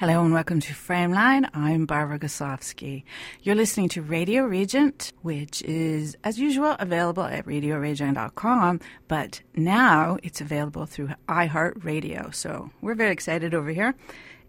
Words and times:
Hello 0.00 0.22
and 0.22 0.32
welcome 0.32 0.60
to 0.60 0.74
Frameline. 0.74 1.50
I'm 1.52 1.84
Barbara 1.84 2.20
Goslawski. 2.20 3.02
You're 3.42 3.56
listening 3.56 3.88
to 3.88 4.00
Radio 4.00 4.44
Regent, 4.44 5.12
which 5.22 5.60
is, 5.62 6.16
as 6.22 6.38
usual, 6.38 6.76
available 6.78 7.24
at 7.24 7.44
radioregent.com, 7.46 8.78
but 9.08 9.42
now 9.56 10.16
it's 10.22 10.40
available 10.40 10.86
through 10.86 11.08
iHeartRadio. 11.28 12.32
So 12.32 12.70
we're 12.80 12.94
very 12.94 13.10
excited 13.10 13.54
over 13.54 13.70
here, 13.70 13.96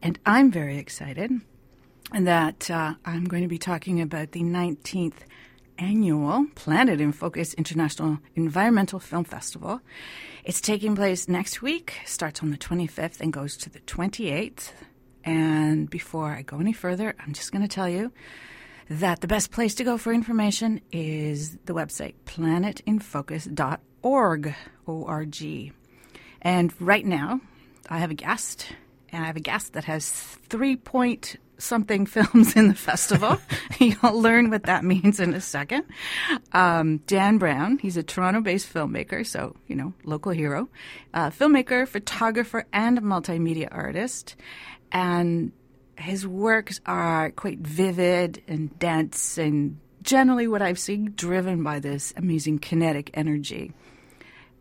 and 0.04 0.20
I'm 0.24 0.52
very 0.52 0.78
excited 0.78 1.32
that 2.14 2.70
uh, 2.70 2.94
I'm 3.04 3.26
going 3.26 3.42
to 3.42 3.50
be 3.50 3.58
talking 3.58 4.00
about 4.00 4.34
the 4.34 4.44
19th 4.44 5.22
annual 5.80 6.46
Planet 6.54 7.02
in 7.02 7.12
Focus 7.12 7.56
International 7.56 8.20
Environmental 8.36 9.00
Film 9.00 9.24
Festival. 9.24 9.82
It's 10.44 10.62
taking 10.62 10.96
place 10.96 11.28
next 11.28 11.64
week, 11.64 12.02
starts 12.06 12.44
on 12.44 12.52
the 12.52 12.58
25th 12.58 13.20
and 13.20 13.34
goes 13.34 13.58
to 13.58 13.72
the 13.72 13.80
28th. 13.80 14.74
And 15.24 15.90
before 15.90 16.32
I 16.32 16.42
go 16.42 16.60
any 16.60 16.74
further, 16.74 17.16
I'm 17.20 17.34
just 17.34 17.52
going 17.52 17.62
to 17.62 17.68
tell 17.68 17.90
you 17.90 18.12
that 18.90 19.22
the 19.22 19.28
best 19.28 19.52
place 19.52 19.76
to 19.76 19.84
go 19.84 19.98
for 19.98 20.14
information 20.14 20.82
is 20.92 21.58
the 21.66 21.74
website 21.74 22.16
planetinfocus.org. 22.26 24.56
O-R-G. 24.88 25.74
And 26.42 26.82
right 26.82 27.06
now, 27.06 27.42
I 27.90 28.00
have 28.00 28.12
a 28.12 28.16
guest, 28.16 28.68
and 29.12 29.24
I 29.24 29.28
have 29.28 29.36
a 29.36 29.42
guest 29.42 29.74
that 29.74 29.84
has 29.86 30.10
three 30.10 30.76
point 30.76 31.36
something 31.60 32.06
films 32.08 32.56
in 32.56 32.70
the 32.70 32.76
festival. 32.76 33.38
You'll 33.80 34.20
learn 34.20 34.50
what 34.50 34.64
that 34.64 34.84
means 34.84 35.20
in 35.20 35.34
a 35.34 35.42
second. 35.42 35.86
Um, 36.54 36.98
Dan 37.06 37.38
Browne, 37.38 37.78
he's 37.78 37.98
a 37.98 38.04
Toronto 38.04 38.42
based 38.42 38.74
filmmaker, 38.74 39.26
so, 39.26 39.56
you 39.68 39.76
know, 39.76 39.94
local 40.04 40.32
hero, 40.32 40.70
uh, 41.14 41.30
filmmaker, 41.30 41.88
photographer, 41.88 42.66
and 42.74 43.00
multimedia 43.02 43.68
artist 43.72 44.36
and 44.92 45.52
his 45.98 46.26
works 46.26 46.80
are 46.86 47.32
quite 47.32 47.60
vivid 47.60 48.42
and 48.48 48.78
dense 48.80 49.38
and 49.38 49.78
generally 50.02 50.48
what 50.48 50.62
I've 50.62 50.80
seen 50.80 51.14
driven 51.16 51.64
by 51.64 51.80
this 51.80 52.14
amazing 52.16 52.60
kinetic 52.60 53.12
energy. 53.14 53.74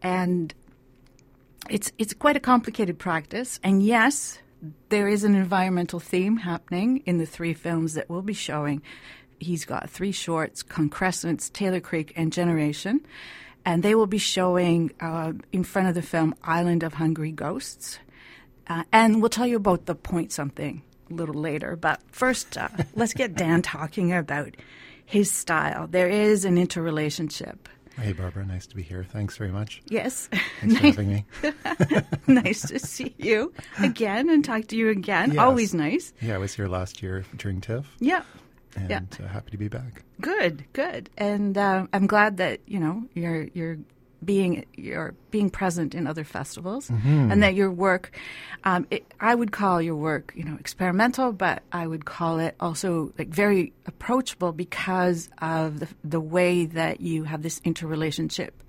And 0.02 0.52
it's 1.70 1.92
it's 1.98 2.14
quite 2.14 2.36
a 2.36 2.40
complicated 2.40 2.98
practice 2.98 3.60
and 3.62 3.82
yes, 3.82 4.38
there 4.88 5.08
is 5.08 5.24
an 5.24 5.34
environmental 5.34 6.00
theme 6.00 6.38
happening 6.38 7.02
in 7.06 7.18
the 7.18 7.26
three 7.26 7.54
films 7.54 7.94
that 7.94 8.08
we'll 8.08 8.22
be 8.22 8.34
showing. 8.34 8.82
He's 9.38 9.64
got 9.64 9.90
three 9.90 10.12
shorts, 10.12 10.62
Concrescence, 10.62 11.48
Taylor 11.50 11.80
Creek, 11.80 12.12
and 12.16 12.32
Generation. 12.32 13.00
And 13.64 13.82
they 13.82 13.94
will 13.94 14.06
be 14.06 14.18
showing 14.18 14.92
uh, 15.00 15.32
in 15.52 15.62
front 15.62 15.88
of 15.88 15.94
the 15.94 16.02
film 16.02 16.34
Island 16.42 16.82
of 16.82 16.94
Hungry 16.94 17.32
Ghosts. 17.32 17.98
Uh, 18.66 18.84
and 18.92 19.20
we'll 19.20 19.30
tell 19.30 19.46
you 19.46 19.56
about 19.56 19.86
the 19.86 19.94
point 19.94 20.32
something 20.32 20.82
a 21.10 21.14
little 21.14 21.34
later. 21.34 21.76
But 21.76 22.00
first, 22.10 22.56
uh, 22.56 22.68
let's 22.94 23.14
get 23.14 23.34
Dan 23.34 23.62
talking 23.62 24.12
about 24.12 24.56
his 25.04 25.30
style. 25.30 25.86
There 25.86 26.08
is 26.08 26.44
an 26.44 26.58
interrelationship. 26.58 27.68
Hey, 28.00 28.12
Barbara. 28.12 28.46
Nice 28.46 28.66
to 28.68 28.76
be 28.76 28.82
here. 28.82 29.04
Thanks 29.04 29.36
very 29.36 29.50
much. 29.50 29.82
Yes. 29.88 30.28
Thanks 30.60 30.76
for 30.78 30.86
having 30.86 31.08
me. 31.08 31.24
nice 32.28 32.62
to 32.68 32.78
see 32.78 33.14
you 33.18 33.52
again 33.80 34.30
and 34.30 34.44
talk 34.44 34.68
to 34.68 34.76
you 34.76 34.88
again. 34.90 35.32
Yes. 35.32 35.40
Always 35.40 35.74
nice. 35.74 36.12
Yeah, 36.20 36.36
I 36.36 36.38
was 36.38 36.54
here 36.54 36.68
last 36.68 37.02
year 37.02 37.24
during 37.36 37.60
TIFF. 37.60 37.86
Yeah. 37.98 38.22
And 38.76 38.88
Yeah. 38.90 39.00
uh, 39.24 39.28
happy 39.28 39.50
to 39.50 39.56
be 39.58 39.68
back. 39.68 40.04
Good, 40.20 40.64
good, 40.72 41.10
and 41.18 41.56
uh, 41.58 41.86
I'm 41.92 42.06
glad 42.06 42.36
that 42.36 42.60
you 42.66 42.78
know 42.78 43.02
you're 43.14 43.48
you're 43.54 43.78
being 44.24 44.64
you're 44.76 45.14
being 45.30 45.50
present 45.50 45.94
in 45.94 46.06
other 46.06 46.24
festivals, 46.24 46.90
and 47.30 47.42
that 47.42 47.54
your 47.54 47.70
work, 47.70 48.10
um, 48.64 48.86
it, 48.90 49.04
I 49.20 49.34
would 49.34 49.52
call 49.52 49.80
your 49.80 49.96
work 49.96 50.32
you 50.36 50.44
know 50.44 50.56
experimental, 50.58 51.32
but 51.32 51.62
I 51.72 51.86
would 51.86 52.04
call 52.04 52.38
it 52.38 52.54
also 52.58 53.12
like 53.18 53.28
very 53.28 53.72
approachable 53.86 54.52
because 54.52 55.28
of 55.38 55.80
the 55.80 55.88
the 56.04 56.20
way 56.20 56.66
that 56.66 57.00
you 57.00 57.24
have 57.24 57.42
this 57.42 57.60
interrelationship 57.64 58.62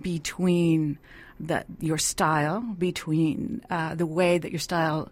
between 0.00 0.98
the 1.40 1.64
your 1.80 1.98
style, 1.98 2.60
between 2.60 3.62
uh, 3.70 3.94
the 3.94 4.06
way 4.06 4.38
that 4.38 4.50
your 4.50 4.60
style 4.60 5.10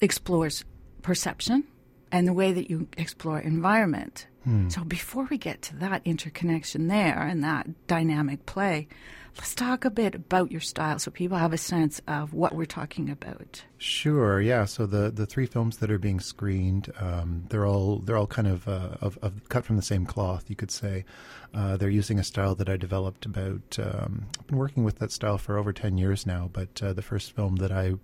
explores 0.00 0.64
perception 1.02 1.64
and 2.12 2.26
the 2.26 2.32
way 2.32 2.52
that 2.52 2.70
you 2.70 2.88
explore 2.96 3.38
environment. 3.38 4.26
So 4.68 4.84
before 4.84 5.26
we 5.28 5.38
get 5.38 5.62
to 5.62 5.76
that 5.78 6.02
interconnection 6.04 6.86
there 6.86 7.22
and 7.22 7.42
that 7.42 7.86
dynamic 7.88 8.46
play, 8.46 8.86
let's 9.36 9.54
talk 9.54 9.84
a 9.84 9.90
bit 9.90 10.14
about 10.14 10.52
your 10.52 10.60
style 10.60 10.98
so 11.00 11.10
people 11.10 11.36
have 11.36 11.52
a 11.52 11.58
sense 11.58 12.00
of 12.06 12.32
what 12.32 12.54
we're 12.54 12.64
talking 12.64 13.10
about. 13.10 13.64
Sure. 13.78 14.40
Yeah. 14.40 14.64
So 14.64 14.86
the, 14.86 15.10
the 15.10 15.26
three 15.26 15.46
films 15.46 15.78
that 15.78 15.90
are 15.90 15.98
being 15.98 16.20
screened, 16.20 16.92
um, 17.00 17.44
they're 17.48 17.66
all 17.66 17.98
they're 17.98 18.16
all 18.16 18.28
kind 18.28 18.46
of, 18.46 18.68
uh, 18.68 18.90
of, 19.00 19.18
of 19.20 19.48
cut 19.48 19.64
from 19.64 19.76
the 19.76 19.82
same 19.82 20.06
cloth. 20.06 20.48
You 20.48 20.56
could 20.56 20.70
say 20.70 21.04
uh, 21.52 21.76
they're 21.76 21.90
using 21.90 22.18
a 22.18 22.24
style 22.24 22.54
that 22.54 22.68
I 22.68 22.76
developed 22.76 23.26
about. 23.26 23.78
Um, 23.78 24.26
I've 24.38 24.46
been 24.46 24.58
working 24.58 24.84
with 24.84 25.00
that 25.00 25.10
style 25.10 25.38
for 25.38 25.58
over 25.58 25.72
ten 25.72 25.98
years 25.98 26.24
now. 26.24 26.48
But 26.52 26.82
uh, 26.82 26.92
the 26.92 27.02
first 27.02 27.32
film 27.32 27.56
that 27.56 27.72
I 27.72 27.94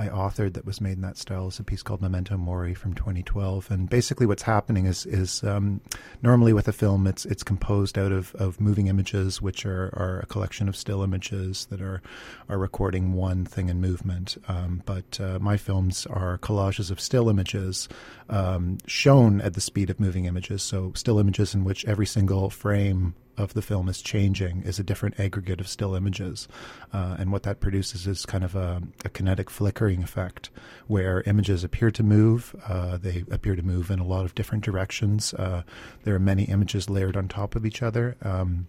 I 0.00 0.08
authored 0.08 0.54
that 0.54 0.64
was 0.64 0.80
made 0.80 0.94
in 0.94 1.02
that 1.02 1.18
style 1.18 1.48
is 1.48 1.58
a 1.58 1.62
piece 1.62 1.82
called 1.82 2.00
Memento 2.00 2.38
Mori 2.38 2.72
from 2.72 2.94
2012. 2.94 3.70
And 3.70 3.86
basically, 3.86 4.24
what's 4.24 4.44
happening 4.44 4.86
is 4.86 5.04
is 5.04 5.44
um, 5.44 5.82
normally 6.22 6.54
with 6.54 6.66
a 6.68 6.72
film, 6.72 7.06
it's 7.06 7.26
it's 7.26 7.42
composed 7.42 7.98
out 7.98 8.10
of, 8.10 8.34
of 8.36 8.62
moving 8.62 8.86
images, 8.86 9.42
which 9.42 9.66
are, 9.66 9.90
are 9.92 10.20
a 10.20 10.26
collection 10.26 10.70
of 10.70 10.76
still 10.76 11.02
images 11.02 11.66
that 11.66 11.82
are 11.82 12.00
are 12.48 12.56
recording 12.56 13.12
one 13.12 13.44
thing 13.44 13.68
in 13.68 13.78
movement. 13.78 14.38
Um, 14.48 14.82
but 14.86 15.20
uh, 15.20 15.38
my 15.38 15.58
films 15.58 16.06
are 16.06 16.38
collages 16.38 16.90
of 16.90 16.98
still 16.98 17.28
images 17.28 17.86
um, 18.30 18.78
shown 18.86 19.42
at 19.42 19.52
the 19.52 19.60
speed 19.60 19.90
of 19.90 20.00
moving 20.00 20.24
images. 20.24 20.62
So 20.62 20.92
still 20.96 21.18
images 21.18 21.54
in 21.54 21.62
which 21.62 21.84
every 21.84 22.06
single 22.06 22.48
frame 22.48 23.14
of 23.40 23.54
the 23.54 23.62
film 23.62 23.88
is 23.88 24.02
changing 24.02 24.62
is 24.62 24.78
a 24.78 24.84
different 24.84 25.18
aggregate 25.18 25.60
of 25.60 25.68
still 25.68 25.94
images. 25.94 26.48
Uh, 26.92 27.16
and 27.18 27.32
what 27.32 27.42
that 27.44 27.60
produces 27.60 28.06
is 28.06 28.26
kind 28.26 28.44
of 28.44 28.54
a, 28.54 28.82
a 29.04 29.08
kinetic 29.08 29.50
flickering 29.50 30.02
effect 30.02 30.50
where 30.86 31.22
images 31.26 31.64
appear 31.64 31.90
to 31.90 32.02
move. 32.02 32.54
Uh, 32.66 32.96
they 32.96 33.24
appear 33.30 33.56
to 33.56 33.62
move 33.62 33.90
in 33.90 33.98
a 33.98 34.06
lot 34.06 34.24
of 34.24 34.34
different 34.34 34.64
directions. 34.64 35.34
Uh, 35.34 35.62
there 36.04 36.14
are 36.14 36.20
many 36.20 36.44
images 36.44 36.90
layered 36.90 37.16
on 37.16 37.28
top 37.28 37.56
of 37.56 37.64
each 37.64 37.82
other. 37.82 38.16
Um, 38.22 38.66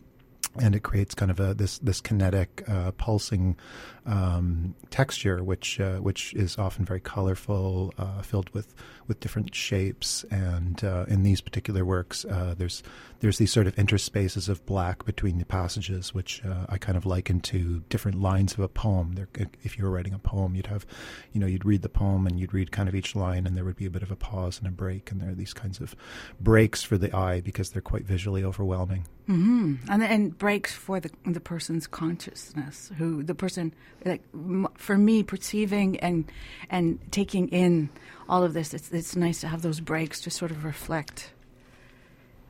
and 0.59 0.75
it 0.75 0.83
creates 0.83 1.15
kind 1.15 1.31
of 1.31 1.39
a 1.39 1.53
this 1.53 1.79
this 1.79 2.01
kinetic 2.01 2.63
uh, 2.67 2.91
pulsing 2.91 3.57
um, 4.05 4.75
texture, 4.89 5.43
which 5.43 5.79
uh, 5.79 5.97
which 5.97 6.33
is 6.33 6.57
often 6.57 6.85
very 6.85 6.99
colorful, 6.99 7.93
uh, 7.97 8.21
filled 8.21 8.49
with 8.49 8.73
with 9.07 9.19
different 9.19 9.53
shapes. 9.55 10.25
And 10.31 10.83
uh, 10.83 11.05
in 11.07 11.23
these 11.23 11.41
particular 11.41 11.85
works, 11.85 12.25
uh, 12.25 12.55
there's 12.57 12.83
there's 13.19 13.37
these 13.37 13.51
sort 13.51 13.67
of 13.67 13.75
interspaces 13.75 14.49
of 14.49 14.65
black 14.65 15.05
between 15.05 15.37
the 15.37 15.45
passages, 15.45 16.13
which 16.13 16.43
uh, 16.43 16.65
I 16.67 16.77
kind 16.77 16.97
of 16.97 17.05
liken 17.05 17.39
to 17.41 17.83
different 17.89 18.19
lines 18.19 18.53
of 18.53 18.59
a 18.59 18.67
poem. 18.67 19.13
There, 19.13 19.29
if 19.63 19.77
you 19.77 19.85
were 19.85 19.91
writing 19.91 20.13
a 20.13 20.19
poem, 20.19 20.55
you'd 20.55 20.67
have, 20.67 20.85
you 21.31 21.39
know, 21.39 21.47
you'd 21.47 21.65
read 21.65 21.83
the 21.83 21.89
poem 21.89 22.25
and 22.27 22.39
you'd 22.39 22.53
read 22.53 22.71
kind 22.71 22.89
of 22.89 22.95
each 22.95 23.15
line, 23.15 23.45
and 23.45 23.55
there 23.55 23.63
would 23.63 23.75
be 23.77 23.85
a 23.85 23.91
bit 23.91 24.03
of 24.03 24.11
a 24.11 24.15
pause 24.15 24.57
and 24.57 24.67
a 24.67 24.71
break, 24.71 25.11
and 25.11 25.21
there 25.21 25.29
are 25.29 25.35
these 25.35 25.53
kinds 25.53 25.79
of 25.79 25.95
breaks 26.39 26.81
for 26.81 26.97
the 26.97 27.15
eye 27.15 27.41
because 27.41 27.69
they're 27.69 27.81
quite 27.81 28.05
visually 28.05 28.43
overwhelming. 28.43 29.05
Hmm 29.27 29.75
And 29.89 30.03
and 30.03 30.37
breaks 30.37 30.73
for 30.73 30.99
the 30.99 31.09
the 31.25 31.39
person's 31.39 31.87
consciousness, 31.87 32.91
who 32.97 33.23
the 33.23 33.35
person 33.35 33.73
like 34.05 34.21
m- 34.33 34.67
for 34.75 34.97
me 34.97 35.23
perceiving 35.23 35.99
and 35.99 36.25
and 36.69 36.99
taking 37.11 37.47
in 37.49 37.89
all 38.27 38.43
of 38.43 38.53
this. 38.53 38.73
It's 38.73 38.91
it's 38.91 39.15
nice 39.15 39.39
to 39.41 39.47
have 39.47 39.61
those 39.61 39.79
breaks 39.79 40.21
to 40.21 40.29
sort 40.29 40.51
of 40.51 40.63
reflect, 40.65 41.31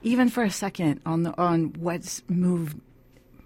even 0.01 0.29
for 0.29 0.43
a 0.43 0.49
second, 0.51 1.01
on 1.05 1.23
the 1.23 1.37
on 1.37 1.73
what's 1.79 2.23
moved, 2.27 2.79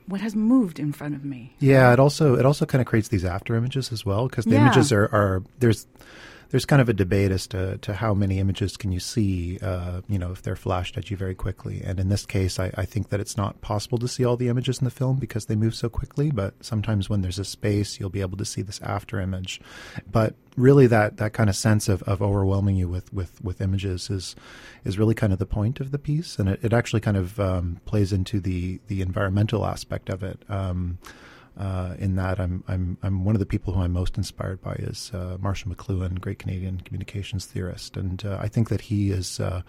what 0.08 0.22
has 0.22 0.36
moved 0.36 0.80
in 0.80 0.94
front 0.94 1.16
of 1.16 1.26
me. 1.26 1.56
Yeah, 1.60 1.92
it 1.94 2.00
also 2.00 2.36
it 2.36 2.46
also 2.46 2.66
kind 2.66 2.82
of 2.82 2.88
creates 2.88 3.10
these 3.10 3.26
after 3.26 3.56
images 3.56 3.92
as 3.92 4.06
well 4.06 4.28
because 4.28 4.46
the 4.46 4.52
Yeah. 4.56 4.62
images 4.62 4.92
are, 4.92 5.06
are 5.12 5.44
there's 5.60 5.88
there's 6.50 6.66
kind 6.66 6.82
of 6.82 6.90
a 6.90 6.94
debate 6.94 7.32
as 7.32 7.48
to, 7.48 7.78
to 7.80 7.94
how 7.94 8.14
many 8.14 8.40
images 8.40 8.78
can 8.78 8.92
you 8.92 9.00
see, 9.00 9.58
uh, 9.62 10.02
you 10.08 10.20
know, 10.20 10.32
if 10.32 10.42
they're 10.42 10.56
flashed 10.56 10.98
at 10.98 11.10
you 11.10 11.18
very 11.18 11.36
quickly. 11.36 11.82
And 11.84 12.00
in 12.00 12.10
this 12.10 12.26
case, 12.26 12.60
I, 12.60 12.72
I 12.76 12.86
think 12.86 13.10
that 13.10 13.20
it's 13.20 13.38
not 13.38 13.62
possible 13.62 13.98
to 13.98 14.08
see 14.08 14.24
all 14.24 14.38
the 14.38 14.48
images 14.48 14.80
in 14.80 14.86
the 14.86 14.92
film 14.92 15.18
because 15.18 15.46
they 15.46 15.56
move 15.56 15.76
so 15.76 15.90
quickly. 15.90 16.32
But 16.32 16.54
sometimes 16.64 17.10
when 17.10 17.22
there's 17.22 17.40
a 17.40 17.46
space, 17.46 18.00
you'll 18.00 18.10
be 18.10 18.22
able 18.22 18.38
to 18.38 18.46
see 18.46 18.62
this 18.62 18.82
after 18.82 19.20
image. 19.20 19.60
But 20.12 20.36
really, 20.56 20.88
that, 20.88 21.18
that 21.18 21.34
kind 21.34 21.50
of 21.50 21.56
sense 21.56 21.90
of, 21.90 22.04
of 22.04 22.22
overwhelming 22.22 22.76
you 22.76 22.88
with, 22.88 23.12
with, 23.14 23.44
with 23.44 23.62
images 23.62 24.10
is 24.10 24.36
is 24.86 25.00
really 25.00 25.16
kind 25.16 25.34
of 25.34 25.40
the 25.40 25.46
point 25.46 25.80
of 25.80 25.92
the 25.92 25.98
piece, 25.98 26.38
and 26.38 26.48
it, 26.48 26.60
it 26.64 26.72
actually 26.72 27.02
kind 27.02 27.18
of 27.18 27.40
um, 27.40 27.82
plays 27.86 28.14
into 28.14 28.40
the 28.40 28.80
the 28.88 29.02
environmental 29.02 29.66
aspect 29.66 30.10
of 30.10 30.24
it. 30.24 30.44
Um, 30.48 31.00
uh, 31.58 31.96
in 31.98 32.16
that 32.16 32.40
I'm 32.40 32.64
I'm 32.68 32.98
I'm 33.02 33.24
one 33.24 33.36
of 33.36 33.40
the 33.40 33.46
people 33.46 33.74
who 33.74 33.82
I'm 33.82 33.94
most 33.94 34.18
inspired 34.18 34.62
by 34.62 34.74
is 34.74 35.12
uh, 35.14 35.38
Marshall 35.40 35.74
McLuhan, 35.74 36.20
great 36.20 36.40
Canadian 36.40 36.82
communications 36.82 37.46
theorist, 37.46 37.96
and 37.98 38.24
uh, 38.26 38.38
I 38.42 38.48
think 38.48 38.70
that 38.70 38.82
he 38.82 39.12
is 39.12 39.40
uh, 39.40 39.62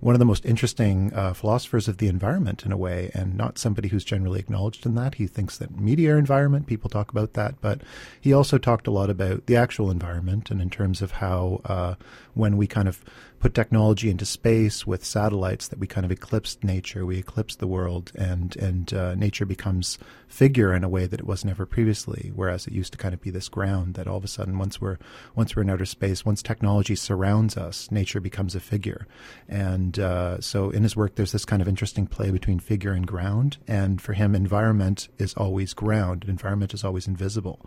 one 0.00 0.14
of 0.14 0.18
the 0.18 0.24
most 0.24 0.44
interesting 0.44 1.12
uh, 1.14 1.34
philosophers 1.34 1.88
of 1.88 1.98
the 1.98 2.08
environment 2.08 2.64
in 2.64 2.72
a 2.72 2.76
way, 2.76 3.10
and 3.14 3.36
not 3.36 3.58
somebody 3.58 3.88
who's 3.88 4.04
generally 4.04 4.38
acknowledged 4.38 4.86
in 4.86 4.94
that. 4.94 5.16
He 5.16 5.26
thinks 5.26 5.58
that 5.58 5.78
media 5.78 6.16
environment, 6.16 6.66
people 6.66 6.88
talk 6.88 7.10
about 7.10 7.34
that, 7.34 7.60
but 7.60 7.80
he 8.20 8.32
also 8.32 8.58
talked 8.58 8.86
a 8.86 8.92
lot 8.92 9.10
about 9.10 9.46
the 9.46 9.56
actual 9.56 9.90
environment 9.90 10.50
and 10.50 10.60
in 10.60 10.70
terms 10.70 11.02
of 11.02 11.12
how 11.12 11.60
uh, 11.64 11.94
when 12.34 12.56
we 12.56 12.66
kind 12.66 12.88
of 12.88 13.04
put 13.40 13.54
technology 13.54 14.10
into 14.10 14.24
space 14.24 14.86
with 14.86 15.04
satellites 15.04 15.68
that 15.68 15.78
we 15.78 15.86
kind 15.86 16.04
of 16.04 16.10
eclipsed 16.10 16.64
nature, 16.64 17.06
we 17.06 17.18
eclipsed 17.18 17.58
the 17.58 17.66
world, 17.66 18.12
and 18.14 18.56
and 18.56 18.92
uh, 18.92 19.14
nature 19.14 19.46
becomes 19.46 19.98
figure 20.26 20.74
in 20.74 20.84
a 20.84 20.88
way 20.88 21.06
that 21.06 21.20
it 21.20 21.26
was 21.26 21.44
never 21.44 21.64
previously. 21.64 22.32
Whereas 22.34 22.66
it 22.66 22.72
used 22.72 22.92
to 22.92 22.98
kind 22.98 23.14
of 23.14 23.20
be 23.20 23.30
this 23.30 23.48
ground 23.48 23.94
that 23.94 24.06
all 24.06 24.16
of 24.16 24.24
a 24.24 24.28
sudden, 24.28 24.58
once 24.58 24.80
we're 24.80 24.98
once 25.34 25.54
we're 25.54 25.62
in 25.62 25.70
outer 25.70 25.86
space, 25.86 26.24
once 26.24 26.42
technology 26.42 26.96
surrounds 26.96 27.56
us, 27.56 27.90
nature 27.90 28.20
becomes 28.20 28.54
a 28.54 28.60
figure. 28.60 29.06
And 29.48 29.87
uh, 29.96 30.40
so, 30.40 30.70
in 30.70 30.82
his 30.82 30.96
work, 30.96 31.14
there's 31.14 31.30
this 31.30 31.44
kind 31.44 31.62
of 31.62 31.68
interesting 31.68 32.08
play 32.08 32.32
between 32.32 32.58
figure 32.58 32.90
and 32.92 33.06
ground. 33.06 33.58
And 33.68 34.02
for 34.02 34.12
him, 34.12 34.34
environment 34.34 35.08
is 35.18 35.34
always 35.34 35.72
ground. 35.72 36.24
Environment 36.26 36.74
is 36.74 36.82
always 36.82 37.06
invisible. 37.06 37.64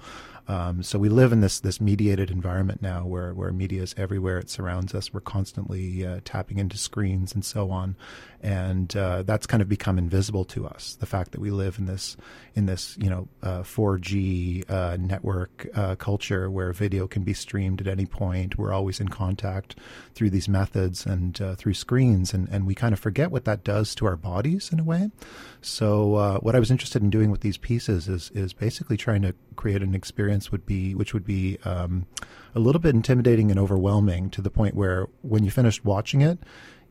Um, 0.48 0.84
so 0.84 1.00
we 1.00 1.10
live 1.10 1.32
in 1.32 1.42
this 1.42 1.60
this 1.60 1.80
mediated 1.80 2.32
environment 2.32 2.82
now, 2.82 3.06
where 3.06 3.34
where 3.34 3.52
media 3.52 3.82
is 3.84 3.96
everywhere. 3.98 4.38
It 4.38 4.50
surrounds 4.50 4.94
us. 4.94 5.14
We're 5.14 5.22
constantly 5.22 6.06
uh, 6.06 6.22
tapping 6.26 6.58
into 6.58 6.78
screens 6.78 7.34
and 7.34 7.46
so 7.46 7.72
on, 7.72 7.96
and 8.42 8.96
uh, 8.96 9.24
that's 9.24 9.46
kind 9.46 9.62
of 9.62 9.70
become 9.70 9.98
invisible 9.98 10.46
to 10.46 10.68
us. 10.68 10.98
The 11.00 11.06
fact 11.06 11.32
that 11.32 11.42
we 11.42 11.52
live 11.52 11.78
in 11.78 11.86
this 11.86 12.18
in 12.56 12.66
this 12.66 12.98
you 13.00 13.10
know 13.10 13.28
uh, 13.44 13.62
4G 13.62 14.70
uh, 14.70 14.98
network 15.00 15.68
uh, 15.76 15.96
culture 15.96 16.50
where 16.50 16.74
video 16.74 17.08
can 17.08 17.24
be 17.24 17.34
streamed 17.34 17.82
at 17.82 17.88
any 17.88 18.06
point. 18.06 18.58
We're 18.58 18.74
always 18.74 19.00
in 19.00 19.10
contact 19.10 19.76
through 20.16 20.32
these 20.32 20.50
methods 20.50 21.06
and 21.06 21.40
uh, 21.42 21.56
through 21.56 21.76
screens, 21.76 22.34
and 22.34 22.50
and 22.50 22.66
we 22.66 22.76
kind 22.76 22.94
of 22.94 23.00
forget 23.00 23.32
what 23.32 23.46
that 23.46 23.64
does 23.64 23.96
to 23.96 24.06
our 24.06 24.18
bodies 24.18 24.72
in 24.72 24.80
a 24.80 24.84
way. 24.84 25.12
So 25.62 26.16
uh, 26.16 26.40
what 26.40 26.56
I 26.56 26.60
was 26.60 26.72
interested 26.72 27.04
in 27.04 27.10
doing 27.10 27.30
with 27.30 27.42
these 27.42 27.58
pieces 27.58 28.08
is 28.08 28.32
is 28.34 28.54
basically 28.54 28.98
trying 28.98 29.22
to 29.22 29.36
create 29.56 29.84
an 29.84 29.94
experience 29.94 30.52
would 30.52 30.66
be 30.66 30.96
which 30.96 31.14
would 31.14 31.26
be 31.26 31.60
um, 31.66 32.08
a 32.56 32.60
little 32.60 32.82
bit 32.82 32.96
intimidating 32.96 33.52
and 33.52 33.60
overwhelming 33.60 34.30
to 34.32 34.42
the 34.42 34.50
point 34.50 34.76
where 34.76 35.08
when 35.22 35.44
you 35.44 35.52
finished 35.52 35.86
watching 35.86 36.22
it 36.22 36.40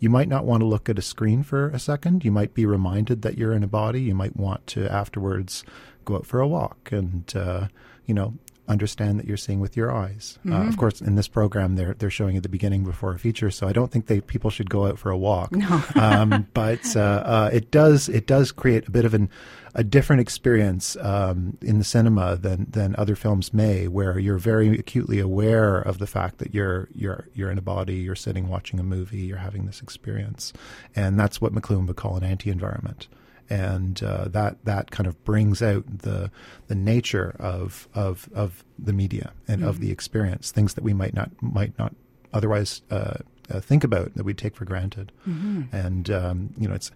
you 0.00 0.08
might 0.08 0.28
not 0.28 0.46
want 0.46 0.62
to 0.62 0.66
look 0.66 0.88
at 0.88 0.98
a 0.98 1.02
screen 1.02 1.42
for 1.42 1.68
a 1.68 1.78
second. 1.78 2.24
You 2.24 2.32
might 2.32 2.54
be 2.54 2.64
reminded 2.64 3.20
that 3.22 3.36
you're 3.36 3.52
in 3.52 3.62
a 3.62 3.68
body. 3.68 4.00
You 4.00 4.14
might 4.14 4.34
want 4.34 4.66
to 4.68 4.90
afterwards 4.90 5.62
go 6.06 6.16
out 6.16 6.26
for 6.26 6.40
a 6.40 6.48
walk 6.48 6.88
and, 6.90 7.30
uh, 7.36 7.68
you 8.06 8.14
know, 8.14 8.34
understand 8.70 9.18
that 9.18 9.26
you're 9.26 9.36
seeing 9.36 9.60
with 9.60 9.76
your 9.76 9.90
eyes. 9.90 10.38
Uh, 10.46 10.48
mm-hmm. 10.48 10.62
Uh, 10.62 10.68
of 10.68 10.76
course, 10.76 11.00
in 11.00 11.16
this 11.16 11.28
program, 11.28 11.76
they're 11.76 11.94
they're 11.94 12.10
showing 12.10 12.36
at 12.36 12.42
the 12.42 12.48
beginning 12.48 12.84
before 12.84 13.12
a 13.12 13.18
feature, 13.18 13.50
so 13.50 13.66
I 13.66 13.72
don't 13.72 13.90
think 13.90 14.06
they 14.06 14.20
people 14.20 14.50
should 14.50 14.70
go 14.70 14.86
out 14.86 14.98
for 14.98 15.10
a 15.10 15.18
walk. 15.18 15.52
No. 15.52 15.82
um, 15.96 16.46
but 16.54 16.96
uh, 16.96 17.00
uh, 17.00 17.50
it 17.52 17.70
does 17.70 18.08
it 18.08 18.26
does 18.26 18.52
create 18.52 18.88
a 18.88 18.90
bit 18.90 19.04
of 19.04 19.14
an 19.14 19.28
a 19.74 19.84
different 19.84 20.20
experience 20.20 20.96
um, 21.00 21.56
in 21.62 21.78
the 21.78 21.84
cinema 21.84 22.36
than 22.36 22.66
than 22.70 22.94
other 22.96 23.16
films 23.16 23.52
may, 23.52 23.88
where 23.88 24.18
you're 24.18 24.38
very 24.38 24.78
acutely 24.78 25.18
aware 25.18 25.78
of 25.78 25.98
the 25.98 26.06
fact 26.06 26.38
that 26.38 26.54
you're 26.54 26.88
you're 26.94 27.28
you're 27.34 27.50
in 27.50 27.58
a 27.58 27.62
body, 27.62 27.96
you're 27.96 28.14
sitting 28.16 28.48
watching 28.48 28.80
a 28.80 28.84
movie, 28.84 29.18
you're 29.18 29.38
having 29.38 29.66
this 29.66 29.80
experience, 29.80 30.52
and 30.94 31.18
that's 31.18 31.40
what 31.40 31.52
McLuhan 31.52 31.86
would 31.86 31.96
call 31.96 32.16
an 32.16 32.24
anti-environment 32.24 33.08
and 33.50 34.02
uh, 34.02 34.28
that 34.28 34.64
that 34.64 34.90
kind 34.92 35.06
of 35.08 35.22
brings 35.24 35.60
out 35.60 35.84
the 35.98 36.30
the 36.68 36.74
nature 36.74 37.34
of 37.38 37.88
of 37.94 38.28
of 38.32 38.64
the 38.78 38.92
media 38.92 39.32
and 39.48 39.60
mm-hmm. 39.60 39.68
of 39.68 39.80
the 39.80 39.90
experience, 39.90 40.52
things 40.52 40.74
that 40.74 40.84
we 40.84 40.94
might 40.94 41.12
not 41.12 41.30
might 41.42 41.76
not 41.78 41.94
otherwise 42.32 42.82
uh, 42.90 43.14
uh, 43.50 43.60
think 43.60 43.82
about 43.82 44.14
that 44.14 44.24
we 44.24 44.32
take 44.32 44.54
for 44.54 44.64
granted. 44.64 45.10
Mm-hmm. 45.28 45.62
And 45.74 46.10
um, 46.10 46.54
you 46.56 46.68
know, 46.68 46.74
it's 46.74 46.92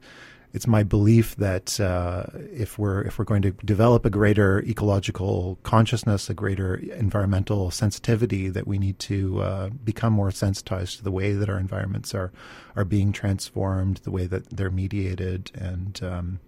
it's 0.54 0.68
my 0.68 0.84
belief 0.84 1.34
that 1.36 1.80
uh, 1.80 2.26
if 2.52 2.78
we're 2.78 3.02
if 3.02 3.18
we're 3.18 3.24
going 3.24 3.42
to 3.42 3.50
develop 3.50 4.06
a 4.06 4.10
greater 4.10 4.60
ecological 4.60 5.58
consciousness, 5.64 6.30
a 6.30 6.34
greater 6.34 6.76
environmental 6.76 7.72
sensitivity, 7.72 8.48
that 8.48 8.64
we 8.64 8.78
need 8.78 9.00
to 9.00 9.42
uh, 9.42 9.68
become 9.82 10.12
more 10.12 10.30
sensitized 10.30 10.98
to 10.98 11.04
the 11.04 11.10
way 11.10 11.32
that 11.32 11.50
our 11.50 11.58
environments 11.58 12.14
are 12.14 12.32
are 12.76 12.84
being 12.84 13.12
transformed, 13.12 13.96
the 14.04 14.12
way 14.12 14.26
that 14.26 14.48
they're 14.50 14.70
mediated, 14.70 15.50
and 15.56 16.00
um, 16.04 16.38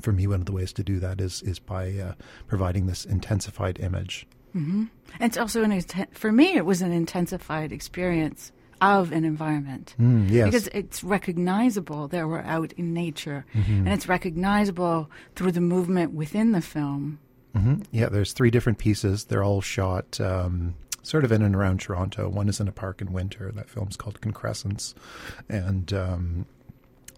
for 0.00 0.12
me, 0.12 0.28
one 0.28 0.38
of 0.38 0.46
the 0.46 0.52
ways 0.52 0.72
to 0.74 0.84
do 0.84 1.00
that 1.00 1.20
is 1.20 1.42
is 1.42 1.58
by 1.58 1.90
uh, 1.98 2.12
providing 2.46 2.86
this 2.86 3.04
intensified 3.04 3.80
image. 3.80 4.28
Mm-hmm. 4.54 4.84
And 5.18 5.28
it's 5.28 5.36
also 5.36 5.64
an 5.64 5.80
for 6.12 6.30
me, 6.30 6.54
it 6.54 6.64
was 6.64 6.82
an 6.82 6.92
intensified 6.92 7.72
experience 7.72 8.52
of 8.80 9.12
an 9.12 9.24
environment. 9.24 9.94
Mm, 10.00 10.30
yes. 10.30 10.46
Because 10.46 10.68
it's 10.68 11.04
recognizable 11.04 12.08
that 12.08 12.26
we're 12.26 12.40
out 12.40 12.72
in 12.72 12.94
nature, 12.94 13.44
mm-hmm. 13.54 13.72
and 13.72 13.88
it's 13.88 14.08
recognizable 14.08 15.10
through 15.36 15.52
the 15.52 15.60
movement 15.60 16.12
within 16.12 16.52
the 16.52 16.60
film. 16.60 17.18
Mm-hmm. 17.54 17.82
Yeah, 17.90 18.08
there's 18.08 18.32
three 18.32 18.50
different 18.50 18.78
pieces. 18.78 19.24
They're 19.24 19.44
all 19.44 19.60
shot 19.60 20.20
um, 20.20 20.74
sort 21.02 21.24
of 21.24 21.32
in 21.32 21.42
and 21.42 21.54
around 21.54 21.80
Toronto. 21.80 22.28
One 22.28 22.48
is 22.48 22.60
in 22.60 22.68
a 22.68 22.72
park 22.72 23.00
in 23.00 23.12
winter. 23.12 23.50
That 23.52 23.68
film's 23.68 23.96
called 23.96 24.20
Concrescence, 24.20 24.94
and 25.48 25.92
um, 25.92 26.46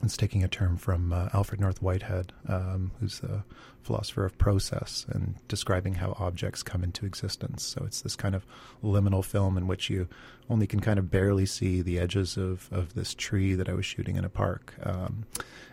it's 0.03 0.17
taking 0.17 0.43
a 0.43 0.49
term 0.49 0.77
from 0.77 1.13
uh, 1.13 1.29
Alfred 1.33 1.61
North 1.61 1.81
Whitehead, 1.81 2.33
um, 2.49 2.91
who's 2.99 3.23
a 3.23 3.45
philosopher 3.83 4.25
of 4.25 4.37
process, 4.37 5.07
and 5.09 5.37
describing 5.49 5.95
how 5.95 6.17
objects 6.19 6.63
come 6.63 6.83
into 6.83 7.07
existence. 7.07 7.63
So 7.63 7.85
it's 7.85 8.03
this 8.03 8.17
kind 8.17 8.35
of 8.35 8.45
liminal 8.83 9.25
film 9.25 9.57
in 9.57 9.67
which 9.67 9.91
you 9.91 10.09
only 10.51 10.67
can 10.67 10.81
kind 10.81 10.99
of 10.99 11.11
barely 11.11 11.47
see 11.47 11.83
the 11.83 11.99
edges 11.99 12.37
of, 12.37 12.69
of 12.73 12.95
this 12.95 13.15
tree 13.15 13.55
that 13.55 13.69
I 13.69 13.75
was 13.75 13.87
shooting 13.87 14.17
in 14.17 14.25
a 14.25 14.29
park. 14.29 14.75
Um, 14.83 15.25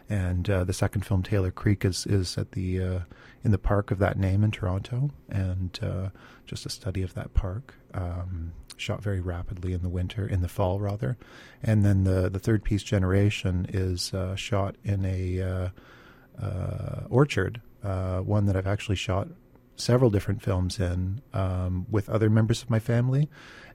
and 0.09 0.49
uh, 0.49 0.63
the 0.63 0.73
second 0.73 1.05
film, 1.05 1.23
Taylor 1.23 1.51
Creek, 1.51 1.85
is 1.85 2.05
is 2.07 2.37
at 2.37 2.51
the 2.53 2.81
uh, 2.83 2.99
in 3.43 3.51
the 3.51 3.57
park 3.57 3.91
of 3.91 3.99
that 3.99 4.17
name 4.17 4.43
in 4.43 4.51
Toronto, 4.51 5.11
and 5.29 5.79
uh, 5.81 6.09
just 6.45 6.65
a 6.65 6.69
study 6.69 7.01
of 7.01 7.13
that 7.13 7.33
park. 7.33 7.75
Um, 7.93 8.53
shot 8.77 9.03
very 9.03 9.19
rapidly 9.19 9.73
in 9.73 9.81
the 9.81 9.89
winter, 9.89 10.25
in 10.25 10.41
the 10.41 10.47
fall 10.47 10.79
rather, 10.79 11.17
and 11.61 11.83
then 11.83 12.03
the 12.03 12.29
the 12.29 12.39
third 12.39 12.63
piece, 12.63 12.83
Generation, 12.83 13.65
is 13.69 14.13
uh, 14.13 14.35
shot 14.35 14.75
in 14.83 15.05
a 15.05 15.41
uh, 15.41 15.69
uh, 16.41 17.03
orchard, 17.09 17.61
uh, 17.83 18.19
one 18.19 18.45
that 18.45 18.55
I've 18.55 18.67
actually 18.67 18.95
shot 18.95 19.27
several 19.75 20.09
different 20.09 20.41
films 20.41 20.79
in 20.79 21.21
um, 21.33 21.85
with 21.89 22.09
other 22.09 22.29
members 22.29 22.61
of 22.61 22.69
my 22.69 22.79
family. 22.79 23.29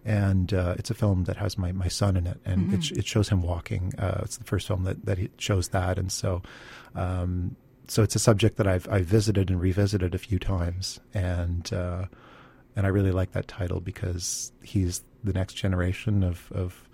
And 0.06 0.52
uh, 0.52 0.74
it's 0.76 0.90
a 0.90 0.94
film 0.94 1.24
that 1.24 1.38
has 1.38 1.56
my, 1.56 1.72
my 1.72 1.88
son 1.88 2.18
in 2.18 2.26
it, 2.26 2.38
and 2.44 2.66
mm-hmm. 2.66 2.74
it, 2.74 2.98
it 2.98 3.06
shows 3.06 3.30
him 3.30 3.40
walking. 3.40 3.94
Uh, 3.96 4.20
it's 4.22 4.36
the 4.36 4.44
first 4.44 4.66
film 4.66 4.84
that, 4.84 5.06
that 5.06 5.18
shows 5.38 5.68
that, 5.68 5.98
and 5.98 6.12
so 6.12 6.42
um, 6.94 7.56
so 7.88 8.02
it's 8.02 8.16
a 8.16 8.20
subject 8.20 8.56
that 8.56 8.66
I've 8.66 8.88
I've 8.90 9.06
visited 9.06 9.50
and 9.50 9.60
revisited 9.60 10.14
a 10.14 10.18
few 10.18 10.38
times, 10.38 11.00
and 11.12 11.72
uh, 11.72 12.06
and 12.76 12.86
I 12.86 12.88
really 12.88 13.12
like 13.12 13.32
that 13.32 13.48
title 13.48 13.80
because 13.80 14.52
he's 14.62 15.02
the 15.22 15.32
next 15.32 15.54
generation 15.54 16.22
of 16.22 16.50
of 16.52 16.88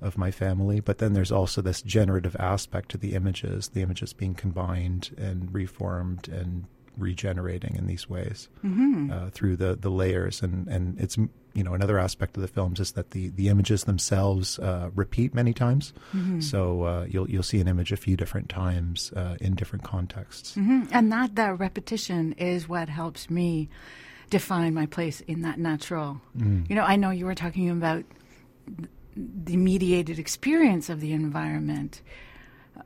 of 0.00 0.18
my 0.18 0.30
family. 0.30 0.80
But 0.80 0.98
then 0.98 1.14
there's 1.14 1.32
also 1.32 1.62
this 1.62 1.82
generative 1.82 2.36
aspect 2.38 2.90
to 2.90 2.98
the 2.98 3.14
images, 3.14 3.68
the 3.68 3.82
images 3.82 4.12
being 4.12 4.34
combined 4.34 5.14
and 5.16 5.52
reformed 5.52 6.28
and 6.28 6.66
regenerating 6.96 7.76
in 7.76 7.86
these 7.86 8.08
ways 8.08 8.48
mm-hmm. 8.64 9.10
uh, 9.10 9.30
through 9.30 9.56
the 9.56 9.76
the 9.76 9.90
layers. 9.90 10.42
And 10.42 10.68
and 10.68 11.00
it's 11.00 11.16
you 11.16 11.62
know 11.62 11.74
another 11.74 11.98
aspect 11.98 12.36
of 12.36 12.42
the 12.42 12.48
films 12.48 12.80
is 12.80 12.92
that 12.92 13.10
the 13.12 13.28
the 13.30 13.48
images 13.48 13.84
themselves 13.84 14.58
uh, 14.58 14.90
repeat 14.94 15.34
many 15.34 15.52
times. 15.52 15.92
Mm-hmm. 16.14 16.40
So 16.40 16.82
uh, 16.82 17.06
you'll 17.08 17.30
you'll 17.30 17.42
see 17.42 17.60
an 17.60 17.68
image 17.68 17.92
a 17.92 17.96
few 17.96 18.16
different 18.16 18.48
times 18.48 19.12
uh, 19.14 19.36
in 19.40 19.54
different 19.54 19.84
contexts. 19.84 20.56
Mm-hmm. 20.56 20.84
And 20.92 21.12
that 21.12 21.34
that 21.36 21.58
repetition 21.58 22.32
is 22.32 22.68
what 22.68 22.88
helps 22.88 23.30
me 23.30 23.68
define 24.30 24.74
my 24.74 24.86
place 24.86 25.20
in 25.22 25.42
that 25.42 25.58
natural. 25.58 26.20
Mm. 26.36 26.68
You 26.68 26.76
know, 26.76 26.82
I 26.82 26.96
know 26.96 27.10
you 27.10 27.26
were 27.26 27.34
talking 27.34 27.70
about 27.70 28.04
the 29.16 29.56
mediated 29.56 30.18
experience 30.18 30.88
of 30.90 31.00
the 31.00 31.12
environment, 31.12 32.00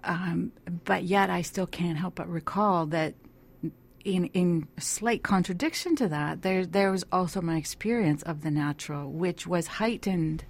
um, 0.05 0.53
but 0.85 1.05
yet 1.05 1.31
I 1.31 1.43
still 1.43 1.67
can't 1.67 1.97
help 1.97 2.17
but 2.17 2.29
recall 2.29 2.87
that 2.87 3.15
in 4.09 4.27
in 4.27 4.67
slight 4.79 5.23
contradiction 5.23 5.95
to 5.97 6.09
that, 6.09 6.43
there 6.43 6.65
there 6.65 6.91
was 6.91 7.05
also 7.13 7.41
my 7.41 7.57
experience 7.57 8.23
of 8.23 8.43
the 8.43 8.51
natural, 8.51 9.11
which 9.11 9.47
was 9.47 9.67
heightened. 9.67 10.45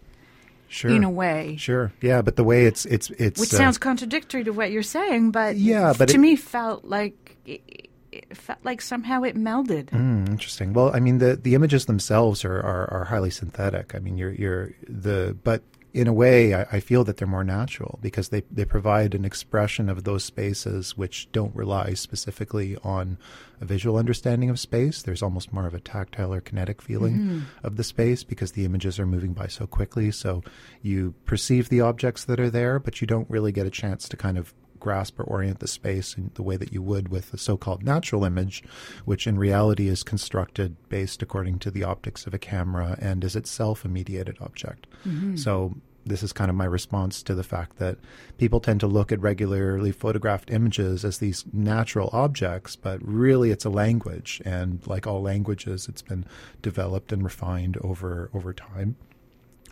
Sure. 0.70 0.90
In 0.90 1.02
a 1.02 1.08
way. 1.08 1.56
Sure. 1.56 1.92
Yeah, 2.02 2.20
but 2.20 2.36
the 2.36 2.44
way 2.44 2.66
it's 2.66 2.84
it's 2.84 3.08
it's 3.12 3.40
which 3.40 3.54
uh, 3.54 3.56
sounds 3.56 3.78
contradictory 3.78 4.44
to 4.44 4.50
what 4.50 4.70
you're 4.70 4.82
saying, 4.82 5.30
but 5.30 5.56
yeah, 5.56 5.94
but 5.96 6.10
to 6.10 6.16
it, 6.16 6.18
me 6.18 6.36
felt 6.36 6.84
like 6.84 7.36
it 7.46 8.36
felt 8.36 8.58
like 8.64 8.82
somehow 8.82 9.22
it 9.22 9.34
melded. 9.34 9.86
Mm, 9.86 10.28
interesting. 10.28 10.74
Well, 10.74 10.94
I 10.94 11.00
mean, 11.00 11.18
the 11.18 11.36
the 11.36 11.54
images 11.54 11.86
themselves 11.86 12.44
are, 12.44 12.60
are, 12.60 12.92
are 12.92 13.04
highly 13.04 13.30
synthetic. 13.30 13.94
I 13.94 13.98
mean, 13.98 14.18
you're 14.18 14.32
you're 14.32 14.72
the 14.86 15.36
but 15.42 15.62
in 15.98 16.06
a 16.06 16.12
way, 16.12 16.54
I, 16.54 16.62
I, 16.70 16.80
feel 16.80 17.02
that 17.02 17.16
they're 17.16 17.26
more 17.26 17.42
natural 17.42 17.98
because 18.00 18.28
they, 18.28 18.44
they 18.52 18.64
provide 18.64 19.16
an 19.16 19.24
expression 19.24 19.88
of 19.88 20.04
those 20.04 20.22
spaces 20.22 20.96
which 20.96 21.28
don't 21.32 21.52
rely 21.56 21.94
specifically 21.94 22.76
on 22.84 23.18
a 23.60 23.64
visual 23.64 23.96
understanding 23.96 24.48
of 24.48 24.60
space. 24.60 25.02
There's 25.02 25.24
almost 25.24 25.52
more 25.52 25.66
of 25.66 25.74
a 25.74 25.80
tactile 25.80 26.32
or 26.32 26.40
kinetic 26.40 26.80
feeling 26.80 27.14
mm-hmm. 27.18 27.66
of 27.66 27.76
the 27.76 27.82
space 27.82 28.22
because 28.22 28.52
the 28.52 28.64
images 28.64 29.00
are 29.00 29.06
moving 29.06 29.32
by 29.32 29.48
so 29.48 29.66
quickly. 29.66 30.12
So 30.12 30.44
you 30.82 31.14
perceive 31.24 31.68
the 31.68 31.80
objects 31.80 32.24
that 32.26 32.38
are 32.38 32.50
there, 32.50 32.78
but 32.78 33.00
you 33.00 33.08
don't 33.08 33.28
really 33.28 33.50
get 33.50 33.66
a 33.66 33.70
chance 33.70 34.08
to 34.08 34.16
kind 34.16 34.38
of 34.38 34.54
grasp 34.78 35.18
or 35.18 35.24
orient 35.24 35.58
the 35.58 35.66
space 35.66 36.14
in 36.14 36.30
the 36.34 36.42
way 36.42 36.56
that 36.56 36.72
you 36.72 36.80
would 36.80 37.08
with 37.08 37.34
a 37.34 37.38
so-called 37.38 37.82
natural 37.82 38.24
image, 38.24 38.62
which 39.04 39.26
in 39.26 39.36
reality 39.36 39.88
is 39.88 40.04
constructed 40.04 40.76
based 40.88 41.22
according 41.22 41.58
to 41.58 41.70
the 41.72 41.82
optics 41.82 42.26
of 42.26 42.34
a 42.34 42.38
camera 42.38 42.96
and 43.00 43.24
is 43.24 43.34
itself 43.34 43.84
a 43.84 43.88
mediated 43.88 44.36
object. 44.40 44.86
Mm-hmm. 45.04 45.34
So 45.36 45.74
this 46.08 46.22
is 46.22 46.32
kind 46.32 46.50
of 46.50 46.56
my 46.56 46.64
response 46.64 47.22
to 47.22 47.34
the 47.34 47.44
fact 47.44 47.78
that 47.78 47.98
people 48.36 48.60
tend 48.60 48.80
to 48.80 48.86
look 48.86 49.12
at 49.12 49.20
regularly 49.20 49.92
photographed 49.92 50.50
images 50.50 51.04
as 51.04 51.18
these 51.18 51.44
natural 51.52 52.10
objects, 52.12 52.76
but 52.76 52.98
really 53.06 53.50
it's 53.50 53.64
a 53.64 53.70
language, 53.70 54.42
and 54.44 54.86
like 54.86 55.06
all 55.06 55.22
languages, 55.22 55.88
it's 55.88 56.02
been 56.02 56.24
developed 56.62 57.12
and 57.12 57.22
refined 57.22 57.76
over 57.78 58.30
over 58.34 58.52
time 58.52 58.96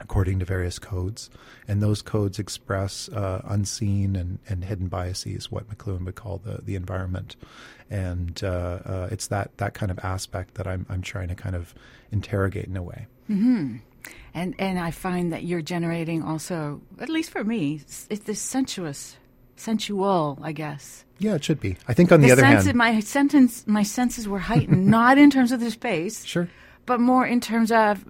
according 0.01 0.39
to 0.39 0.45
various 0.45 0.79
codes. 0.79 1.31
And 1.67 1.83
those 1.83 2.03
codes 2.03 2.39
express 2.39 3.09
uh, 3.09 3.43
unseen 3.45 4.17
and, 4.17 4.39
and 4.49 4.65
hidden 4.65 4.89
biases, 4.89 5.51
what 5.51 5.69
McLuhan 5.69 6.05
would 6.05 6.15
call 6.15 6.39
the, 6.39 6.61
the 6.63 6.75
environment. 6.75 7.37
And 7.91 8.39
uh, 8.43 8.81
uh, 8.85 9.09
it's 9.11 9.29
that, 9.29 9.57
that 9.59 9.75
kind 9.75 9.91
of 9.91 9.99
aspect 10.01 10.55
that 10.55 10.67
I'm, 10.67 10.87
I'm 10.89 11.03
trying 11.03 11.29
to 11.29 11.35
kind 11.35 11.57
of 11.57 11.75
interrogate 12.11 12.67
in 12.67 12.77
a 12.77 12.83
way. 12.83 13.07
Mm-hmm. 13.31 13.77
And, 14.35 14.55
and 14.59 14.79
I 14.79 14.91
find 14.91 15.33
that 15.33 15.45
you're 15.45 15.63
generating 15.63 16.23
also, 16.23 16.83
at 17.01 17.09
least 17.09 17.31
for 17.31 17.43
me, 17.43 17.81
it's 18.11 18.25
this 18.25 18.41
sensuous, 18.41 19.17
sensual, 19.57 20.39
I 20.43 20.53
guess. 20.53 21.05
Yeah, 21.19 21.35
it 21.35 21.45
should 21.45 21.61
be. 21.61 21.77
I 21.89 21.95
think 21.95 22.13
on 22.13 22.21
the, 22.21 22.27
the 22.27 22.33
other 22.33 22.45
hand, 22.45 22.75
my 22.75 23.01
sentence, 23.01 23.67
my 23.67 23.83
senses 23.83 24.29
were 24.29 24.39
heightened, 24.39 24.87
not 24.99 25.17
in 25.17 25.31
terms 25.31 25.53
of 25.53 25.61
the 25.61 25.71
space, 25.71 26.25
sure, 26.25 26.49
but 26.85 27.01
more 27.01 27.27
in 27.27 27.41
terms 27.41 27.73
of 27.73 28.05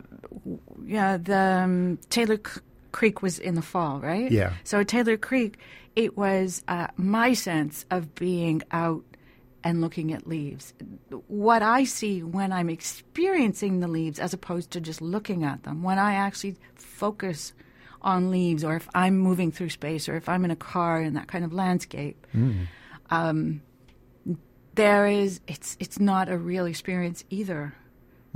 yeah, 0.84 1.16
the 1.16 1.36
um, 1.36 1.98
Taylor 2.10 2.36
C- 2.36 2.60
Creek 2.92 3.22
was 3.22 3.38
in 3.38 3.54
the 3.54 3.62
fall, 3.62 4.00
right? 4.00 4.30
Yeah. 4.30 4.54
So 4.64 4.82
Taylor 4.82 5.16
Creek, 5.16 5.58
it 5.94 6.16
was 6.16 6.62
uh, 6.68 6.88
my 6.96 7.32
sense 7.32 7.84
of 7.90 8.14
being 8.14 8.62
out 8.70 9.04
and 9.66 9.80
looking 9.80 10.12
at 10.12 10.26
leaves. 10.26 10.72
What 11.26 11.62
I 11.62 11.84
see 11.84 12.22
when 12.22 12.52
I'm 12.52 12.70
experiencing 12.70 13.80
the 13.80 13.88
leaves, 13.88 14.18
as 14.18 14.32
opposed 14.32 14.70
to 14.72 14.80
just 14.80 15.02
looking 15.02 15.44
at 15.44 15.62
them, 15.64 15.82
when 15.82 15.98
I 15.98 16.14
actually 16.14 16.56
focus 16.74 17.52
on 18.02 18.30
leaves, 18.30 18.64
or 18.64 18.76
if 18.76 18.88
I'm 18.94 19.18
moving 19.18 19.50
through 19.52 19.70
space, 19.70 20.08
or 20.08 20.16
if 20.16 20.28
I'm 20.28 20.44
in 20.44 20.50
a 20.50 20.56
car 20.56 21.02
in 21.02 21.14
that 21.14 21.28
kind 21.28 21.44
of 21.44 21.52
landscape. 21.52 22.26
Mm. 22.34 22.66
Um, 23.10 23.62
there 24.74 25.06
is 25.06 25.40
it's 25.46 25.76
it's 25.80 25.98
not 25.98 26.28
a 26.28 26.36
real 26.36 26.66
experience 26.66 27.24
either 27.30 27.74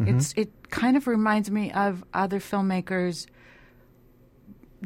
Mm-hmm. 0.01 0.17
It's 0.17 0.33
it 0.37 0.71
kind 0.71 0.97
of 0.97 1.07
reminds 1.07 1.51
me 1.51 1.73
of 1.73 2.05
other 2.15 2.41
filmmakers 2.41 3.27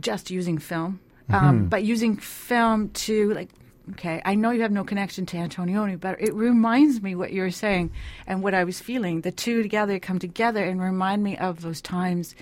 just 0.01 0.31
using 0.31 0.59
film, 0.59 1.01
um, 1.29 1.35
mm-hmm. 1.35 1.47
um, 1.47 1.69
but 1.69 1.85
using 1.85 2.17
film 2.17 2.91
to 2.91 3.33
like. 3.35 3.51
Okay, 3.93 4.23
I 4.25 4.35
know 4.35 4.51
you 4.51 4.63
have 4.63 4.73
no 4.73 4.85
connection 4.85 5.27
to 5.27 5.37
Antonioni, 5.37 6.01
but 6.01 6.21
it 6.21 6.35
reminds 6.35 7.03
me 7.03 7.15
what 7.15 7.33
you're 7.33 7.51
saying 7.51 7.91
and 8.27 8.43
what 8.43 8.55
I 8.55 8.65
was 8.65 8.81
feeling. 8.81 9.21
The 9.21 9.33
two 9.33 9.63
together 9.63 9.99
come 9.99 10.19
together 10.19 10.65
and 10.65 10.81
remind 10.81 11.23
me 11.23 11.37
of 11.37 11.61
those 11.61 11.83
times. 11.83 12.35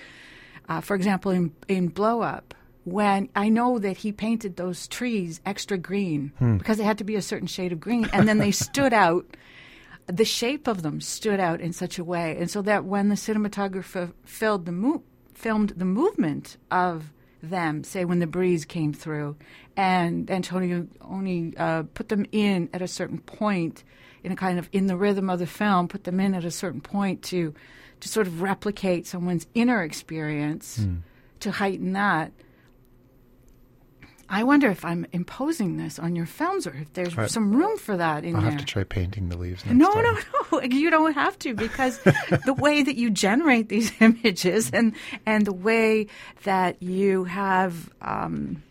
Uh, 0.69 0.79
for 0.79 0.95
example, 0.95 1.31
in 1.31 1.51
in 1.67 1.89
Blow 1.89 2.21
Up, 2.21 2.53
when 2.85 3.27
I 3.35 3.49
know 3.49 3.77
that 3.79 3.97
he 3.97 4.13
painted 4.13 4.55
those 4.55 4.87
trees 4.87 5.41
extra 5.45 5.77
green 5.77 6.31
hmm. 6.39 6.57
because 6.57 6.77
they 6.77 6.85
had 6.85 6.99
to 6.99 7.03
be 7.03 7.15
a 7.15 7.21
certain 7.21 7.47
shade 7.47 7.73
of 7.73 7.81
green, 7.81 8.09
and 8.13 8.27
then 8.27 8.37
they 8.37 8.51
stood 8.67 8.93
out 8.93 9.25
the 10.07 10.25
shape 10.25 10.67
of 10.67 10.81
them 10.81 10.99
stood 10.99 11.39
out 11.39 11.61
in 11.61 11.73
such 11.73 11.97
a 11.97 12.03
way, 12.03 12.35
and 12.37 12.49
so 12.49 12.61
that 12.61 12.85
when 12.85 13.09
the 13.09 13.15
cinematographer 13.15 14.11
filmed 14.25 14.65
the 14.65 14.71
mo- 14.71 15.03
filmed 15.33 15.73
the 15.75 15.85
movement 15.85 16.57
of 16.71 17.11
them, 17.43 17.83
say 17.83 18.05
when 18.05 18.19
the 18.19 18.27
breeze 18.27 18.65
came 18.65 18.93
through, 18.93 19.35
and 19.75 20.31
Antonio 20.31 20.87
only 21.01 21.53
uh, 21.57 21.83
put 21.93 22.09
them 22.09 22.25
in 22.31 22.69
at 22.73 22.81
a 22.81 22.87
certain 22.87 23.19
point, 23.19 23.83
in 24.23 24.31
a 24.31 24.35
kind 24.35 24.57
of 24.57 24.69
in 24.71 24.87
the 24.87 24.95
rhythm 24.95 25.29
of 25.29 25.39
the 25.39 25.45
film, 25.45 25.87
put 25.87 26.05
them 26.05 26.19
in 26.19 26.33
at 26.33 26.45
a 26.45 26.51
certain 26.51 26.81
point 26.81 27.21
to 27.23 27.53
to 27.99 28.09
sort 28.09 28.27
of 28.27 28.41
replicate 28.41 29.07
someone's 29.07 29.47
inner 29.53 29.81
experience, 29.83 30.79
mm. 30.79 30.99
to 31.39 31.51
heighten 31.51 31.93
that. 31.93 32.31
I 34.33 34.41
wonder 34.41 34.67
if 34.71 34.83
I'm 34.83 35.05
imposing 35.11 35.77
this 35.77 35.99
on 35.99 36.15
your 36.15 36.25
films 36.25 36.65
or 36.65 36.73
if 36.73 36.91
there's 36.93 37.15
right. 37.15 37.29
some 37.29 37.55
room 37.55 37.77
for 37.77 37.95
that 37.97 38.23
in 38.23 38.35
I'll 38.35 38.41
there. 38.41 38.49
have 38.49 38.59
to 38.59 38.65
try 38.65 38.83
painting 38.83 39.29
the 39.29 39.37
leaves. 39.37 39.63
no, 39.63 39.93
time. 39.93 40.03
no, 40.03 40.17
no. 40.51 40.61
You 40.63 40.89
don't 40.89 41.13
have 41.13 41.37
to 41.39 41.53
because 41.53 41.99
the 42.45 42.55
way 42.57 42.81
that 42.81 42.95
you 42.95 43.11
generate 43.11 43.69
these 43.69 43.91
images 44.01 44.71
and 44.71 44.93
and 45.27 45.45
the 45.45 45.53
way 45.53 46.07
that 46.45 46.81
you 46.81 47.25
have 47.25 47.91
um, 48.01 48.63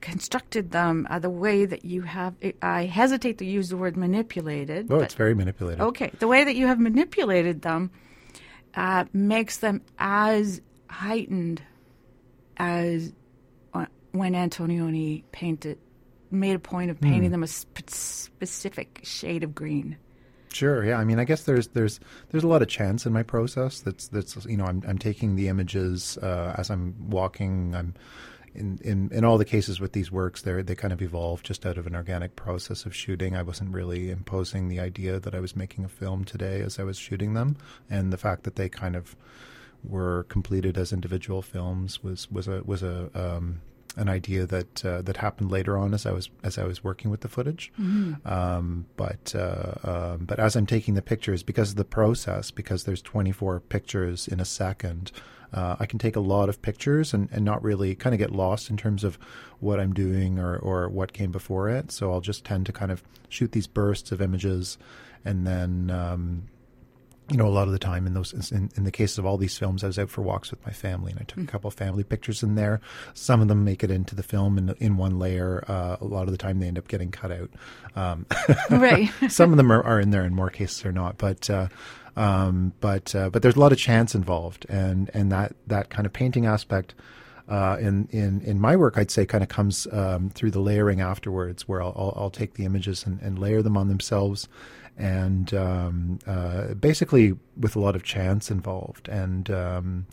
constructed 0.00 0.70
them, 0.70 1.06
uh, 1.10 1.18
the 1.18 1.28
way 1.28 1.66
that 1.66 1.84
you 1.84 2.00
have. 2.02 2.34
I 2.62 2.86
hesitate 2.86 3.36
to 3.38 3.44
use 3.44 3.68
the 3.68 3.76
word 3.76 3.98
manipulated. 3.98 4.90
Oh, 4.90 5.00
it's 5.00 5.14
very 5.14 5.34
manipulated. 5.34 5.82
Okay, 5.82 6.10
the 6.20 6.26
way 6.26 6.44
that 6.44 6.56
you 6.56 6.68
have 6.68 6.80
manipulated 6.80 7.60
them 7.60 7.90
uh, 8.74 9.04
makes 9.12 9.58
them 9.58 9.82
as 9.98 10.62
heightened 10.88 11.60
as 12.56 13.12
when 14.18 14.34
Antonioni 14.34 15.22
painted, 15.32 15.78
made 16.30 16.56
a 16.56 16.58
point 16.58 16.90
of 16.90 17.00
painting 17.00 17.30
mm. 17.30 17.32
them 17.32 17.42
a 17.42 17.46
sp- 17.48 17.88
specific 17.88 19.00
shade 19.04 19.44
of 19.44 19.54
green. 19.54 19.96
Sure. 20.52 20.84
Yeah. 20.84 20.98
I 20.98 21.04
mean, 21.04 21.18
I 21.18 21.24
guess 21.24 21.44
there's 21.44 21.68
there's 21.68 22.00
there's 22.30 22.44
a 22.44 22.48
lot 22.48 22.62
of 22.62 22.68
chance 22.68 23.06
in 23.06 23.12
my 23.12 23.22
process. 23.22 23.80
That's 23.80 24.08
that's 24.08 24.44
you 24.46 24.56
know 24.56 24.64
I'm 24.64 24.82
I'm 24.86 24.98
taking 24.98 25.36
the 25.36 25.48
images 25.48 26.18
uh, 26.18 26.54
as 26.56 26.70
I'm 26.70 26.94
walking. 27.10 27.74
I'm 27.74 27.94
in, 28.54 28.78
in 28.82 29.10
in 29.12 29.24
all 29.24 29.38
the 29.38 29.44
cases 29.44 29.78
with 29.78 29.92
these 29.92 30.10
works, 30.10 30.42
they 30.42 30.62
they 30.62 30.74
kind 30.74 30.92
of 30.92 31.02
evolved 31.02 31.46
just 31.46 31.66
out 31.66 31.78
of 31.78 31.86
an 31.86 31.94
organic 31.94 32.34
process 32.34 32.86
of 32.86 32.94
shooting. 32.94 33.36
I 33.36 33.42
wasn't 33.42 33.72
really 33.72 34.10
imposing 34.10 34.68
the 34.68 34.80
idea 34.80 35.20
that 35.20 35.34
I 35.34 35.40
was 35.40 35.54
making 35.54 35.84
a 35.84 35.88
film 35.88 36.24
today 36.24 36.60
as 36.60 36.78
I 36.78 36.82
was 36.82 36.96
shooting 36.96 37.34
them, 37.34 37.56
and 37.90 38.12
the 38.12 38.18
fact 38.18 38.44
that 38.44 38.56
they 38.56 38.68
kind 38.68 38.96
of 38.96 39.14
were 39.84 40.24
completed 40.24 40.76
as 40.76 40.92
individual 40.92 41.42
films 41.42 42.02
was 42.02 42.30
was 42.30 42.48
a 42.48 42.62
was 42.64 42.82
a 42.82 43.10
um, 43.14 43.60
an 43.98 44.08
idea 44.08 44.46
that 44.46 44.84
uh, 44.84 45.02
that 45.02 45.18
happened 45.18 45.50
later 45.50 45.76
on 45.76 45.92
as 45.92 46.06
I 46.06 46.12
was 46.12 46.30
as 46.42 46.56
I 46.56 46.64
was 46.64 46.82
working 46.82 47.10
with 47.10 47.20
the 47.20 47.28
footage. 47.28 47.72
Mm-hmm. 47.78 48.26
Um, 48.26 48.86
but 48.96 49.34
uh, 49.34 49.74
um, 49.82 50.24
but 50.24 50.38
as 50.38 50.56
I'm 50.56 50.66
taking 50.66 50.94
the 50.94 51.02
pictures, 51.02 51.42
because 51.42 51.70
of 51.70 51.76
the 51.76 51.84
process, 51.84 52.50
because 52.50 52.84
there's 52.84 53.02
24 53.02 53.60
pictures 53.60 54.28
in 54.28 54.40
a 54.40 54.44
second, 54.44 55.12
uh, 55.52 55.76
I 55.80 55.86
can 55.86 55.98
take 55.98 56.16
a 56.16 56.20
lot 56.20 56.48
of 56.48 56.62
pictures 56.62 57.12
and, 57.12 57.28
and 57.32 57.44
not 57.44 57.62
really 57.62 57.94
kind 57.94 58.14
of 58.14 58.18
get 58.18 58.30
lost 58.30 58.70
in 58.70 58.76
terms 58.76 59.04
of 59.04 59.18
what 59.60 59.80
I'm 59.80 59.92
doing 59.92 60.38
or 60.38 60.56
or 60.56 60.88
what 60.88 61.12
came 61.12 61.32
before 61.32 61.68
it. 61.68 61.90
So 61.90 62.12
I'll 62.12 62.20
just 62.20 62.44
tend 62.44 62.66
to 62.66 62.72
kind 62.72 62.92
of 62.92 63.02
shoot 63.28 63.52
these 63.52 63.66
bursts 63.66 64.12
of 64.12 64.22
images, 64.22 64.78
and 65.24 65.46
then. 65.46 65.90
Um, 65.90 66.44
you 67.30 67.36
know, 67.36 67.46
a 67.46 67.50
lot 67.50 67.66
of 67.66 67.72
the 67.72 67.78
time 67.78 68.06
in 68.06 68.14
those, 68.14 68.32
in, 68.50 68.70
in, 68.74 68.84
the 68.84 68.90
case 68.90 69.18
of 69.18 69.26
all 69.26 69.36
these 69.36 69.58
films, 69.58 69.84
I 69.84 69.88
was 69.88 69.98
out 69.98 70.08
for 70.08 70.22
walks 70.22 70.50
with 70.50 70.64
my 70.64 70.72
family, 70.72 71.12
and 71.12 71.20
I 71.20 71.24
took 71.24 71.38
mm. 71.38 71.44
a 71.44 71.46
couple 71.46 71.68
of 71.68 71.74
family 71.74 72.02
pictures 72.02 72.42
in 72.42 72.54
there. 72.54 72.80
Some 73.12 73.42
of 73.42 73.48
them 73.48 73.64
make 73.64 73.84
it 73.84 73.90
into 73.90 74.14
the 74.14 74.22
film 74.22 74.56
in, 74.56 74.70
in 74.78 74.96
one 74.96 75.18
layer. 75.18 75.62
Uh, 75.68 75.96
a 76.00 76.04
lot 76.04 76.22
of 76.22 76.30
the 76.32 76.38
time, 76.38 76.58
they 76.58 76.68
end 76.68 76.78
up 76.78 76.88
getting 76.88 77.10
cut 77.10 77.30
out. 77.30 77.50
Um, 77.94 78.24
right. 78.70 79.10
some 79.28 79.50
of 79.50 79.58
them 79.58 79.70
are, 79.70 79.82
are, 79.82 80.00
in 80.00 80.10
there, 80.10 80.24
in 80.24 80.34
more 80.34 80.48
cases, 80.48 80.84
are 80.86 80.92
not. 80.92 81.18
But 81.18 81.50
uh, 81.50 81.68
um, 82.16 82.72
but 82.80 83.14
uh, 83.14 83.30
but 83.30 83.42
there's 83.42 83.56
a 83.56 83.60
lot 83.60 83.72
of 83.72 83.78
chance 83.78 84.14
involved, 84.14 84.66
and 84.68 85.10
and 85.14 85.30
that 85.30 85.54
that 85.66 85.90
kind 85.90 86.06
of 86.06 86.12
painting 86.12 86.46
aspect. 86.46 86.94
Uh, 87.48 87.78
in, 87.80 88.06
in 88.10 88.42
in 88.42 88.60
my 88.60 88.76
work, 88.76 88.98
I'd 88.98 89.10
say 89.10 89.24
kind 89.24 89.42
of 89.42 89.48
comes 89.48 89.86
um, 89.90 90.28
through 90.28 90.50
the 90.50 90.60
layering 90.60 91.00
afterwards, 91.00 91.66
where 91.66 91.80
I'll, 91.80 91.94
I'll, 91.96 92.12
I'll 92.14 92.30
take 92.30 92.54
the 92.54 92.66
images 92.66 93.06
and, 93.06 93.18
and, 93.22 93.38
layer 93.38 93.62
them 93.62 93.74
on 93.74 93.88
themselves, 93.88 94.48
and 94.98 95.54
um, 95.54 96.18
uh, 96.26 96.74
basically 96.74 97.34
with 97.56 97.76
a 97.76 97.80
lot 97.80 97.96
of 97.96 98.02
chance 98.02 98.50
involved. 98.50 99.08
And 99.08 99.48
um, 99.50 100.06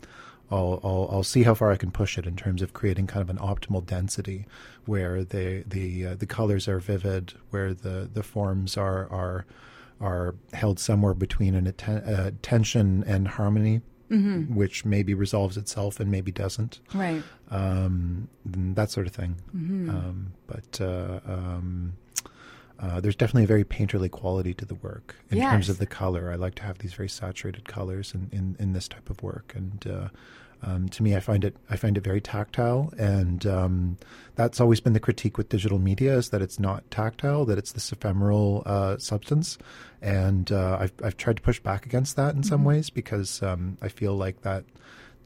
I'll, 0.50 0.80
I'll, 0.84 1.08
I'll 1.10 1.22
see 1.24 1.42
how 1.42 1.54
far 1.54 1.72
I 1.72 1.76
can 1.76 1.90
push 1.90 2.16
it 2.16 2.26
in 2.26 2.36
terms 2.36 2.62
of 2.62 2.72
creating 2.72 3.08
kind 3.08 3.20
of 3.20 3.28
an 3.28 3.38
optimal 3.38 3.84
density, 3.84 4.46
where 4.84 5.24
the 5.24 5.64
the 5.66 6.06
uh, 6.06 6.14
the 6.14 6.26
colors 6.26 6.68
are 6.68 6.78
vivid, 6.78 7.34
where 7.50 7.74
the, 7.74 8.08
the 8.12 8.22
forms 8.22 8.76
are 8.76 9.10
are 9.10 9.44
are 10.00 10.36
held 10.52 10.78
somewhere 10.78 11.14
between 11.14 11.54
an 11.54 11.66
atten- 11.66 12.04
uh, 12.04 12.30
tension 12.42 13.04
and 13.06 13.28
harmony. 13.28 13.82
Mm-hmm. 14.08 14.54
Which 14.54 14.84
maybe 14.84 15.14
resolves 15.14 15.56
itself 15.56 15.98
and 15.98 16.08
maybe 16.12 16.30
doesn't, 16.30 16.78
right? 16.94 17.24
Um, 17.50 18.28
that 18.44 18.88
sort 18.92 19.08
of 19.08 19.12
thing. 19.12 19.34
Mm-hmm. 19.52 19.90
Um, 19.90 20.32
but 20.46 20.80
uh, 22.78 23.00
there's 23.00 23.16
definitely 23.16 23.44
a 23.44 23.46
very 23.46 23.64
painterly 23.64 24.10
quality 24.10 24.52
to 24.54 24.64
the 24.64 24.74
work 24.76 25.16
in 25.30 25.38
yes. 25.38 25.50
terms 25.50 25.68
of 25.68 25.78
the 25.78 25.86
color. 25.86 26.30
I 26.30 26.34
like 26.34 26.54
to 26.56 26.62
have 26.62 26.78
these 26.78 26.94
very 26.94 27.08
saturated 27.08 27.66
colors 27.66 28.14
in, 28.14 28.28
in, 28.32 28.56
in 28.58 28.72
this 28.72 28.88
type 28.88 29.08
of 29.10 29.22
work, 29.22 29.52
and 29.56 29.86
uh, 29.86 30.08
um, 30.62 30.88
to 30.88 31.02
me, 31.02 31.14
I 31.14 31.20
find 31.20 31.44
it 31.44 31.56
I 31.70 31.76
find 31.76 31.96
it 31.96 32.04
very 32.04 32.20
tactile, 32.20 32.92
and 32.98 33.46
um, 33.46 33.98
that's 34.34 34.60
always 34.60 34.80
been 34.80 34.94
the 34.94 35.00
critique 35.00 35.36
with 35.38 35.48
digital 35.48 35.78
media 35.78 36.16
is 36.16 36.30
that 36.30 36.42
it's 36.42 36.58
not 36.58 36.90
tactile, 36.90 37.44
that 37.44 37.58
it's 37.58 37.72
this 37.72 37.92
ephemeral 37.92 38.62
uh, 38.66 38.96
substance, 38.98 39.58
and 40.00 40.50
uh, 40.50 40.78
I've 40.80 40.92
I've 41.04 41.16
tried 41.16 41.36
to 41.36 41.42
push 41.42 41.60
back 41.60 41.86
against 41.86 42.16
that 42.16 42.34
in 42.34 42.42
some 42.42 42.60
Mm-hmm. 42.60 42.68
ways 42.68 42.90
because 42.90 43.42
um, 43.42 43.76
I 43.82 43.88
feel 43.88 44.16
like 44.16 44.42
that 44.42 44.64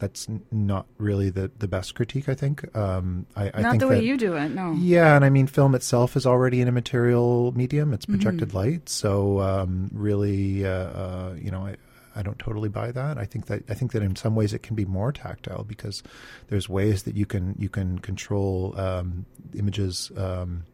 that's 0.00 0.26
not 0.50 0.86
really 0.98 1.30
the 1.30 1.50
the 1.58 1.68
best 1.68 1.94
critique. 1.94 2.28
I 2.28 2.34
think 2.34 2.74
um, 2.76 3.26
I, 3.36 3.50
I 3.54 3.60
Not 3.62 3.70
think 3.72 3.80
the 3.82 3.88
way 3.88 3.94
that- 3.96 4.04
you 4.04 4.16
do 4.16 4.34
it, 4.34 4.48
no. 4.48 4.72
yeah, 4.72 5.14
and 5.14 5.24
I 5.24 5.30
mean, 5.30 5.46
film 5.46 5.74
itself 5.76 6.16
is 6.16 6.26
already 6.26 6.60
an 6.60 6.66
immaterial 6.68 7.52
medium. 7.52 7.92
It's 7.94 8.06
projected 8.06 8.48
Mm-hmm. 8.48 8.56
light, 8.56 8.88
so 8.88 9.40
um, 9.40 9.90
really, 9.92 10.66
uh, 10.66 10.70
uh, 10.70 11.34
you 11.38 11.50
know, 11.52 11.66
I, 11.66 11.76
I 12.16 12.22
don't 12.22 12.38
totally 12.40 12.68
buy 12.68 12.90
that. 12.90 13.18
I 13.18 13.24
think 13.26 13.46
that 13.46 13.62
I 13.68 13.74
think 13.74 13.92
that 13.92 14.02
in 14.02 14.16
some 14.16 14.34
ways 14.34 14.52
it 14.52 14.62
can 14.64 14.74
be 14.74 14.84
more 14.84 15.12
tactile 15.12 15.62
because 15.64 16.02
there's 16.48 16.68
ways 16.68 17.04
that 17.04 17.14
you 17.14 17.26
can 17.26 17.54
you 17.58 17.68
can 17.68 17.98
control 18.00 18.74
um, 18.76 19.26
images, 19.54 20.10
um, 20.16 20.64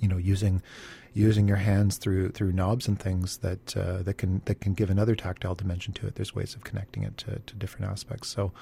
you 0.00 0.08
know, 0.08 0.16
using 0.16 0.62
using 1.16 1.46
your 1.46 1.56
hands 1.58 1.96
through 1.96 2.28
through 2.30 2.50
knobs 2.52 2.88
and 2.88 2.98
things 2.98 3.38
that 3.38 3.76
uh, 3.76 4.02
that 4.02 4.14
can 4.14 4.42
that 4.46 4.60
can 4.60 4.74
give 4.74 4.90
another 4.90 5.14
tactile 5.14 5.54
dimension 5.54 5.94
to 5.94 6.06
it. 6.06 6.16
There's 6.16 6.34
ways 6.34 6.56
of 6.56 6.64
connecting 6.64 7.04
it 7.04 7.16
to, 7.18 7.38
to 7.38 7.54
different 7.54 7.90
aspects. 7.90 8.28
So 8.28 8.52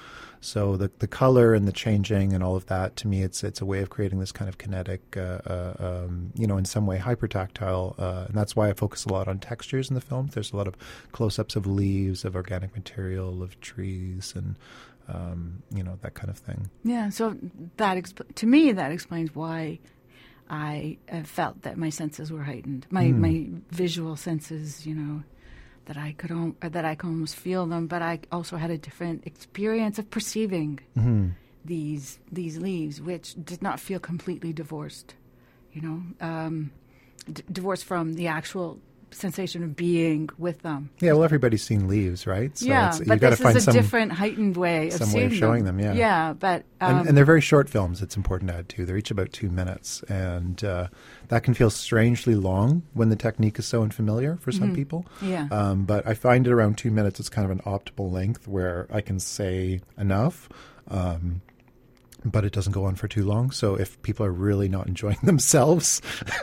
so 0.40 0.76
the 0.76 0.90
the 0.98 1.08
color 1.08 1.54
and 1.54 1.66
the 1.66 1.72
changing 1.72 2.34
and 2.34 2.44
all 2.44 2.54
of 2.54 2.66
that 2.66 2.94
to 2.96 3.08
me 3.08 3.22
it's 3.22 3.42
it's 3.42 3.60
a 3.62 3.66
way 3.66 3.80
of 3.80 3.88
creating 3.88 4.20
this 4.20 4.32
kind 4.32 4.48
of 4.48 4.58
kinetic 4.58 5.16
uh, 5.16 5.40
uh, 5.46 5.74
um, 5.78 6.32
you 6.34 6.46
know 6.46 6.58
in 6.58 6.66
some 6.66 6.86
way 6.86 6.98
hyper 6.98 7.26
tactile 7.26 7.94
uh, 7.98 8.26
and 8.28 8.36
that's 8.36 8.54
why 8.54 8.68
I 8.68 8.74
focus 8.74 9.06
a 9.06 9.12
lot 9.12 9.28
on 9.28 9.38
textures 9.38 9.88
in 9.88 9.94
the 9.94 10.00
film. 10.00 10.28
There's 10.32 10.52
a 10.52 10.56
lot 10.56 10.68
of 10.68 10.76
close 11.12 11.38
ups 11.38 11.56
of 11.56 11.66
leaves, 11.66 12.24
of 12.24 12.36
organic 12.36 12.74
material, 12.76 13.42
of 13.42 13.58
trees 13.60 14.34
and 14.36 14.56
um, 15.08 15.62
you 15.74 15.82
know 15.82 15.98
that 16.02 16.14
kind 16.14 16.28
of 16.28 16.36
thing. 16.36 16.70
Yeah, 16.84 17.08
so 17.08 17.36
that 17.78 17.96
expl- 17.96 18.32
to 18.34 18.46
me 18.46 18.72
that 18.72 18.92
explains 18.92 19.34
why 19.34 19.78
I 20.52 20.99
felt 21.25 21.62
that 21.62 21.76
my 21.78 21.88
senses 21.90 22.30
were 22.30 22.42
heightened. 22.42 22.87
My 22.90 23.06
Hmm. 23.06 23.23
my 23.26 23.35
visual 23.71 24.16
senses, 24.16 24.87
you 24.87 24.94
know, 24.94 25.23
that 25.87 25.97
I 25.97 26.12
could 26.12 26.30
uh, 26.30 26.68
that 26.68 26.85
I 26.85 26.94
could 26.94 27.09
almost 27.09 27.37
feel 27.37 27.66
them, 27.66 27.87
but 27.87 28.02
I 28.02 28.21
also 28.30 28.56
had 28.59 28.71
a 28.71 28.78
different 28.78 29.26
experience 29.26 29.99
of 29.99 30.11
perceiving 30.11 30.80
Mm-hmm. 30.97 31.28
these 31.64 32.18
these 32.30 32.59
leaves, 32.59 33.00
which 33.00 33.35
did 33.42 33.62
not 33.62 33.80
feel 33.80 33.99
completely 34.00 34.52
divorced. 34.52 35.14
You 35.73 35.80
know, 35.80 36.02
um, 36.21 36.71
d- 37.32 37.42
divorced 37.50 37.85
from 37.85 38.14
the 38.14 38.26
actual 38.26 38.78
sensation 39.14 39.62
of 39.62 39.76
being 39.76 40.28
with 40.38 40.62
them. 40.62 40.90
Yeah, 41.00 41.12
well, 41.12 41.25
everybody's 41.25 41.62
seen 41.62 41.88
leaves, 41.88 42.26
right? 42.26 42.57
So 42.57 42.66
yeah, 42.66 42.88
it's, 42.88 43.00
but 43.00 43.21
this 43.21 43.40
find 43.40 43.57
is 43.57 43.62
a 43.62 43.66
some, 43.66 43.75
different 43.75 44.12
heightened 44.12 44.57
way 44.57 44.88
of 44.88 44.95
some 44.95 45.09
way 45.09 45.21
seeing 45.21 45.26
of 45.26 45.35
showing 45.35 45.64
them, 45.64 45.78
yeah. 45.78 45.92
yeah, 45.95 46.33
but 46.33 46.64
um, 46.81 46.99
and, 47.00 47.09
and 47.09 47.16
they're 47.16 47.25
very 47.25 47.40
short 47.40 47.69
films. 47.69 48.02
It's 48.02 48.16
important 48.16 48.50
to 48.50 48.57
add 48.57 48.69
too. 48.69 48.85
They're 48.87 48.97
each 48.97 49.11
about 49.11 49.33
two 49.33 49.50
minutes, 49.50 50.02
and 50.09 50.62
uh, 50.64 50.88
that 51.28 51.42
can 51.42 51.54
feel 51.54 51.71
strangely 51.71 52.35
long 52.35 52.83
when 52.95 53.09
the 53.09 53.16
technique 53.16 53.59
is 53.59 53.66
so 53.66 53.83
unfamiliar 53.83 54.37
for 54.37 54.52
some 54.52 54.71
Mhm. 54.71 54.75
people. 54.75 55.07
yeah. 55.21 55.49
Um, 55.50 55.85
but 55.85 56.07
I 56.07 56.14
find 56.14 56.47
it 56.47 56.52
around 56.52 56.78
two 56.78 56.90
minutes 56.90 57.21
is 57.21 57.28
kind 57.28 57.45
of 57.45 57.50
an 57.50 57.61
optimal 57.64 58.11
length 58.12 58.49
where 58.49 58.87
I 58.92 59.00
can 59.00 59.19
say 59.21 59.81
enough. 59.99 60.49
Um, 60.88 61.42
but 62.25 62.45
it 62.45 62.52
doesn't 62.52 62.73
go 62.73 62.85
on 62.85 62.95
for 62.95 63.09
too 63.09 63.25
long. 63.25 63.50
So 63.50 63.75
if 63.75 64.00
people 64.02 64.25
are 64.26 64.33
really 64.33 64.69
not 64.69 64.87
enjoying 64.87 65.19
themselves, 65.23 66.00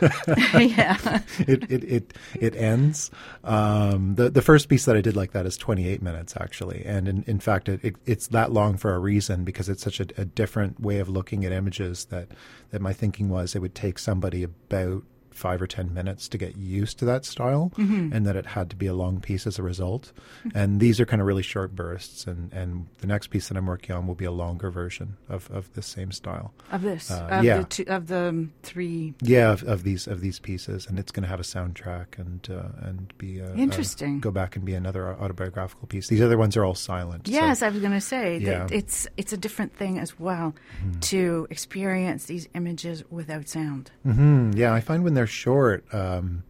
yeah. 0.54 1.22
it, 1.38 1.70
it, 1.70 1.84
it, 1.84 2.14
it 2.34 2.56
ends. 2.56 3.10
Um, 3.44 4.14
the, 4.16 4.30
the 4.30 4.42
first 4.42 4.68
piece 4.68 4.84
that 4.84 4.96
I 4.96 5.00
did 5.00 5.16
like 5.16 5.32
that 5.32 5.46
is 5.46 5.56
28 5.56 6.02
minutes 6.02 6.34
actually. 6.38 6.84
And 6.84 7.08
in, 7.08 7.24
in 7.26 7.40
fact, 7.40 7.68
it, 7.68 7.80
it, 7.82 7.96
it's 8.06 8.28
that 8.28 8.52
long 8.52 8.76
for 8.76 8.94
a 8.94 8.98
reason 8.98 9.44
because 9.44 9.68
it's 9.68 9.82
such 9.82 10.00
a, 10.00 10.06
a 10.16 10.24
different 10.24 10.80
way 10.80 10.98
of 10.98 11.08
looking 11.08 11.44
at 11.44 11.52
images 11.52 12.06
that, 12.06 12.28
that 12.70 12.80
my 12.80 12.92
thinking 12.92 13.28
was 13.28 13.54
it 13.54 13.60
would 13.60 13.74
take 13.74 13.98
somebody 13.98 14.42
about 14.42 15.02
five 15.30 15.62
or 15.62 15.66
10 15.66 15.92
minutes 15.94 16.28
to 16.28 16.38
get 16.38 16.56
used 16.56 16.98
to 16.98 17.04
that 17.06 17.24
style 17.24 17.72
Mhm. 17.76 18.12
and 18.12 18.26
that 18.26 18.36
it 18.36 18.46
had 18.46 18.68
to 18.70 18.76
be 18.76 18.86
a 18.86 18.94
long 18.94 19.20
piece 19.20 19.46
as 19.46 19.58
a 19.58 19.62
result. 19.62 20.12
And 20.54 20.80
these 20.80 21.00
are 21.00 21.06
kind 21.06 21.20
of 21.22 21.26
really 21.26 21.42
short 21.42 21.74
bursts. 21.74 22.26
And, 22.26 22.52
and 22.52 22.86
the 23.00 23.06
next 23.06 23.28
piece 23.28 23.48
that 23.48 23.56
I'm 23.56 23.66
working 23.66 23.94
on 23.94 24.06
will 24.06 24.14
be 24.14 24.24
a 24.24 24.30
longer 24.32 24.70
version 24.70 25.16
of, 25.28 25.50
of 25.50 25.72
the 25.74 25.82
same 25.82 26.12
style. 26.12 26.52
of 26.72 26.82
this 26.82 27.10
Uh, 27.10 27.28
of 27.30 27.44
yeah. 27.44 27.58
the 27.58 27.64
two, 27.64 27.84
of 27.88 28.06
the 28.08 28.28
um, 28.28 28.52
three 28.62 29.14
Yeah, 29.22 29.52
of, 29.52 29.62
of 29.64 29.82
these 29.82 30.06
of 30.06 30.20
these 30.20 30.38
pieces, 30.38 30.86
and 30.86 30.98
it's 30.98 31.12
going 31.12 31.22
to 31.22 31.28
have 31.28 31.40
a 31.40 31.44
soundtrack 31.44 32.18
and 32.18 32.46
uh, 32.50 32.86
and 32.88 33.12
be 33.18 33.40
uh, 33.40 33.52
Interesting. 33.54 34.16
Uh, 34.16 34.20
go 34.20 34.30
back 34.30 34.56
and 34.56 34.64
be 34.64 34.74
another 34.74 35.08
autobiographical 35.14 35.86
piece. 35.88 36.08
These 36.08 36.22
other 36.22 36.36
ones 36.38 36.56
are 36.56 36.64
all 36.64 36.74
silent. 36.74 37.26
so- 37.26 37.32
yes 37.32 37.62
i 37.62 37.68
was 37.68 37.80
going 37.80 37.92
to 37.92 38.00
say 38.00 38.38
that 38.44 38.70
it's 38.72 39.06
it's 39.16 39.32
a 39.32 39.36
different 39.36 39.74
thing 39.76 39.98
as 39.98 40.18
well 40.18 40.54
Mhm. 40.84 41.00
to 41.00 41.46
experience 41.50 42.24
these 42.26 42.48
images 42.54 43.04
without 43.10 43.48
sound 43.48 43.90
Mhm. 44.06 44.56
Yeah, 44.56 44.72
I 44.72 44.80
find 44.80 45.04
when 45.04 45.14
they're 45.20 45.26
short, 45.26 45.84
um, 45.92 46.44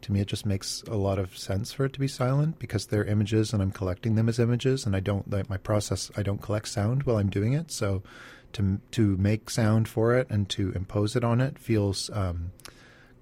to 0.00 0.12
me, 0.12 0.20
it 0.20 0.26
just 0.26 0.44
makes 0.44 0.82
a 0.88 0.96
lot 0.96 1.20
of 1.20 1.38
sense 1.38 1.72
for 1.72 1.84
it 1.84 1.92
to 1.92 2.00
be 2.00 2.08
silent 2.08 2.58
because 2.58 2.86
they're 2.86 3.04
images, 3.04 3.52
and 3.52 3.62
I'm 3.62 3.70
collecting 3.70 4.16
them 4.16 4.28
as 4.28 4.40
images, 4.40 4.84
and 4.84 4.96
I 4.96 4.98
don't 4.98 5.30
like 5.30 5.48
my 5.48 5.56
process. 5.56 6.10
I 6.16 6.24
don't 6.24 6.42
collect 6.42 6.66
sound 6.66 7.04
while 7.04 7.18
I'm 7.18 7.30
doing 7.30 7.52
it, 7.52 7.70
so 7.70 8.02
to 8.54 8.80
to 8.90 9.16
make 9.18 9.50
sound 9.50 9.86
for 9.86 10.16
it 10.16 10.26
and 10.28 10.48
to 10.48 10.72
impose 10.72 11.14
it 11.14 11.22
on 11.22 11.40
it 11.40 11.60
feels. 11.60 12.10
Um, 12.12 12.50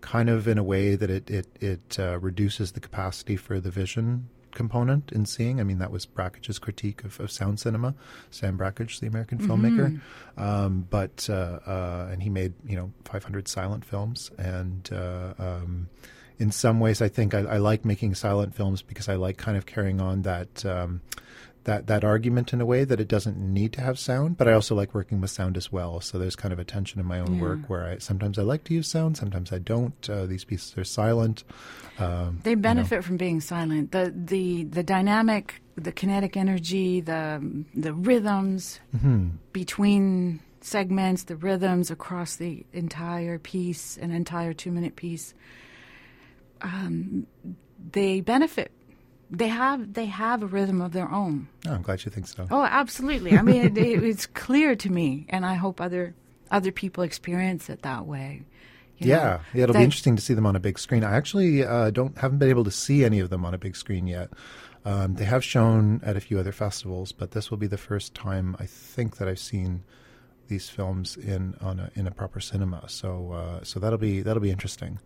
kind 0.01 0.31
of 0.31 0.49
in 0.49 0.57
a 0.57 0.65
way 0.65 0.97
that 0.97 1.11
it 1.11 1.29
it 1.29 1.47
it 1.61 1.99
uh, 1.99 2.19
reduces 2.19 2.73
the 2.73 2.81
capacity 2.81 3.37
for 3.37 3.61
the 3.61 3.71
vision 3.71 4.31
component 4.55 5.13
in 5.13 5.27
seeing. 5.27 5.61
I 5.61 5.65
mean, 5.65 5.79
that 5.79 5.91
was 5.91 6.07
Brakhage's 6.07 6.59
critique 6.59 7.05
of, 7.05 7.19
of 7.21 7.31
sound 7.31 7.61
cinema. 7.61 7.95
Stan 8.31 8.57
Brakhage, 8.57 9.01
the 9.01 9.07
American 9.07 9.39
filmmaker, 9.39 10.01
Mhm. 10.39 10.41
um, 10.43 10.87
but 10.91 11.29
uh, 11.31 11.59
uh, 11.67 12.09
and 12.11 12.23
he 12.23 12.31
made 12.31 12.55
you 12.67 12.77
know 12.77 12.93
500 13.05 13.49
silent 13.49 13.85
films, 13.85 14.31
and 14.39 14.89
uh, 14.93 15.35
um, 15.39 15.89
in 16.39 16.51
some 16.51 16.81
ways, 16.81 17.03
I 17.03 17.09
think 17.09 17.35
I, 17.35 17.41
I 17.41 17.57
like 17.59 17.85
making 17.85 18.15
silent 18.15 18.55
films 18.55 18.83
because 18.83 19.09
I 19.09 19.15
like 19.17 19.37
kind 19.37 19.57
of 19.59 19.67
carrying 19.67 20.01
on 20.01 20.23
that. 20.23 20.65
Um, 20.65 21.01
that, 21.71 21.87
that 21.87 22.03
argument 22.05 22.53
in 22.53 22.61
a 22.61 22.67
way 22.67 22.83
that 22.85 22.99
it 23.01 23.07
doesn't 23.07 23.39
need 23.39 23.73
to 23.75 23.81
have 23.81 23.97
sound, 23.97 24.37
but 24.37 24.49
I 24.49 24.53
also 24.55 24.75
like 24.75 24.93
working 24.93 25.21
with 25.21 25.31
sound 25.31 25.57
as 25.57 25.71
well. 25.71 26.01
So 26.01 26.19
there's 26.19 26.35
kind 26.35 26.53
of 26.53 26.59
a 26.59 26.65
tension 26.65 26.99
in 27.01 27.07
my 27.07 27.21
own 27.21 27.35
Yeah. 27.37 27.43
work 27.43 27.61
where 27.71 27.85
I 27.87 27.99
sometimes 27.99 28.39
I 28.39 28.43
like 28.43 28.65
to 28.65 28.75
use 28.75 28.89
sound, 28.89 29.17
sometimes 29.17 29.53
I 29.53 29.59
don't. 29.59 30.11
Uh, 30.11 30.27
these 30.27 30.45
pieces 30.45 30.77
are 30.77 30.85
silent. 30.85 31.45
Um, 31.99 32.41
they 32.43 32.51
you 32.51 32.57
know. 32.57 32.63
benefit 32.63 33.05
from 33.05 33.17
being 33.19 33.41
silent 33.41 33.93
the 33.93 34.13
the 34.33 34.65
the 34.65 34.83
dynamic 34.83 35.63
the 35.77 35.93
kinetic 35.93 36.37
energy 36.37 37.01
the 37.01 37.25
the 37.75 37.93
rhythms 37.95 38.81
Mhm. 38.97 39.33
between 39.53 40.41
segments 40.63 41.23
the 41.25 41.37
rhythms 41.37 41.91
across 41.91 42.35
the 42.37 42.67
entire 42.73 43.39
piece 43.39 43.97
an 44.05 44.11
entire 44.11 44.53
two 44.63 44.73
minute 44.73 44.97
piece 44.97 45.35
um, 46.63 47.27
they 47.93 48.21
benefit 48.21 48.71
they 49.31 49.49
have 49.49 49.93
they 49.95 50.07
have 50.07 50.43
a 50.43 50.47
rhythm 50.47 50.81
of 50.81 50.93
their 50.93 51.11
own 51.11 51.49
Oh, 51.67 51.73
I'm 51.75 51.83
glad 51.83 52.05
you 52.05 52.11
think 52.11 52.27
so. 52.27 52.47
Oh, 52.51 52.63
absolutely. 52.65 53.37
I 53.39 53.43
mean, 53.43 53.63
it, 53.67 53.79
it, 53.79 54.03
it's 54.11 54.27
clear 54.27 54.75
to 54.77 54.91
me, 54.91 55.27
and 55.29 55.45
I 55.47 55.55
hope 55.55 55.81
other 55.81 56.15
other 56.51 56.73
people 56.73 57.05
experience 57.05 57.71
it 57.71 57.83
that 57.83 58.07
way. 58.07 58.43
you 58.99 59.09
yeah, 59.09 59.41
yeah, 59.55 59.65
it'll 59.65 59.73
that- 59.75 59.79
be 59.81 59.85
interesting 59.85 60.17
to 60.17 60.23
see 60.23 60.35
them 60.35 60.47
on 60.47 60.57
a 60.57 60.61
big 60.61 60.79
screen. 60.79 61.05
I 61.05 61.15
actually 61.15 61.65
uh, 61.65 61.91
don't 61.91 62.17
haven't 62.19 62.39
been 62.39 62.51
able 62.51 62.65
to 62.65 62.71
see 62.73 63.05
any 63.05 63.21
of 63.21 63.31
them 63.31 63.45
on 63.45 63.55
a 63.55 63.59
big 63.59 63.77
screen 63.77 64.07
yet. 64.07 64.31
Um, 64.85 65.15
they 65.15 65.27
have 65.27 65.45
shown 65.45 66.01
at 66.03 66.17
a 66.17 66.21
few 66.21 66.39
other 66.39 66.53
festivals, 66.53 67.13
but 67.13 67.33
this 67.33 67.51
will 67.51 67.59
be 67.59 67.67
the 67.67 67.77
first 67.79 68.15
time 68.15 68.57
I 68.59 68.65
think 68.67 69.19
that 69.19 69.29
I've 69.29 69.39
seen 69.39 69.85
these 70.49 70.69
films 70.71 71.17
in 71.19 71.55
on 71.61 71.79
a, 71.79 71.91
in 71.95 72.07
a 72.07 72.11
proper 72.11 72.41
cinema. 72.41 72.89
So 72.89 73.33
uh, 73.33 73.63
so 73.63 73.79
that'll 73.79 73.99
be 73.99 74.23
that'll 74.23 74.43
be 74.43 74.51
interesting. 74.51 74.99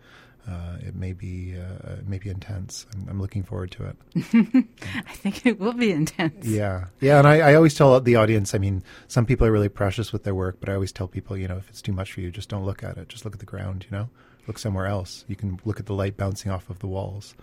Uh, 0.47 0.77
it 0.87 0.95
may 0.95 1.13
be 1.13 1.55
uh, 1.57 1.95
it 1.95 2.09
may 2.09 2.19
be 2.19 2.29
intense. 2.29 2.87
I'm, 2.95 3.09
I'm 3.09 3.21
looking 3.21 3.43
forward 3.43 3.71
to 3.73 3.85
it. 3.87 3.97
I 5.07 5.13
think 5.13 5.47
it 5.47 5.59
will 5.59 5.73
be 5.73 5.91
intense. 5.91 6.47
Yeah, 6.47 6.87
yeah, 7.01 7.19
and 7.19 7.27
I, 7.27 7.39
I 7.39 7.55
always 7.55 7.75
tell 7.75 7.99
the 8.01 8.17
audience. 8.17 8.55
I 8.55 8.59
mean, 8.59 8.83
some 9.09 9.25
people 9.25 9.47
are 9.47 9.53
really 9.53 9.71
precious 9.71 10.13
with 10.13 10.25
their 10.25 10.35
work, 10.35 10.59
but 10.61 10.69
I 10.69 10.75
always 10.75 10.93
tell 10.93 11.09
people, 11.09 11.37
you 11.37 11.49
know, 11.49 11.57
if 11.57 11.71
it's 11.71 11.81
too 11.81 11.93
much 11.93 12.13
for 12.13 12.21
you, 12.21 12.31
just 12.31 12.51
don't 12.51 12.65
look 12.65 12.83
at 12.83 12.99
it. 12.99 13.09
Just 13.09 13.25
look 13.25 13.33
at 13.33 13.41
the 13.41 13.47
ground. 13.47 13.87
You 13.91 13.97
know, 13.97 14.09
look 14.47 14.59
somewhere 14.59 14.87
else. 14.87 15.25
You 15.29 15.37
can 15.37 15.59
look 15.65 15.81
at 15.81 15.87
the 15.87 15.95
light 15.95 16.17
bouncing 16.17 16.51
off 16.51 16.69
of 16.69 16.79
the 16.81 16.87
walls, 16.87 17.35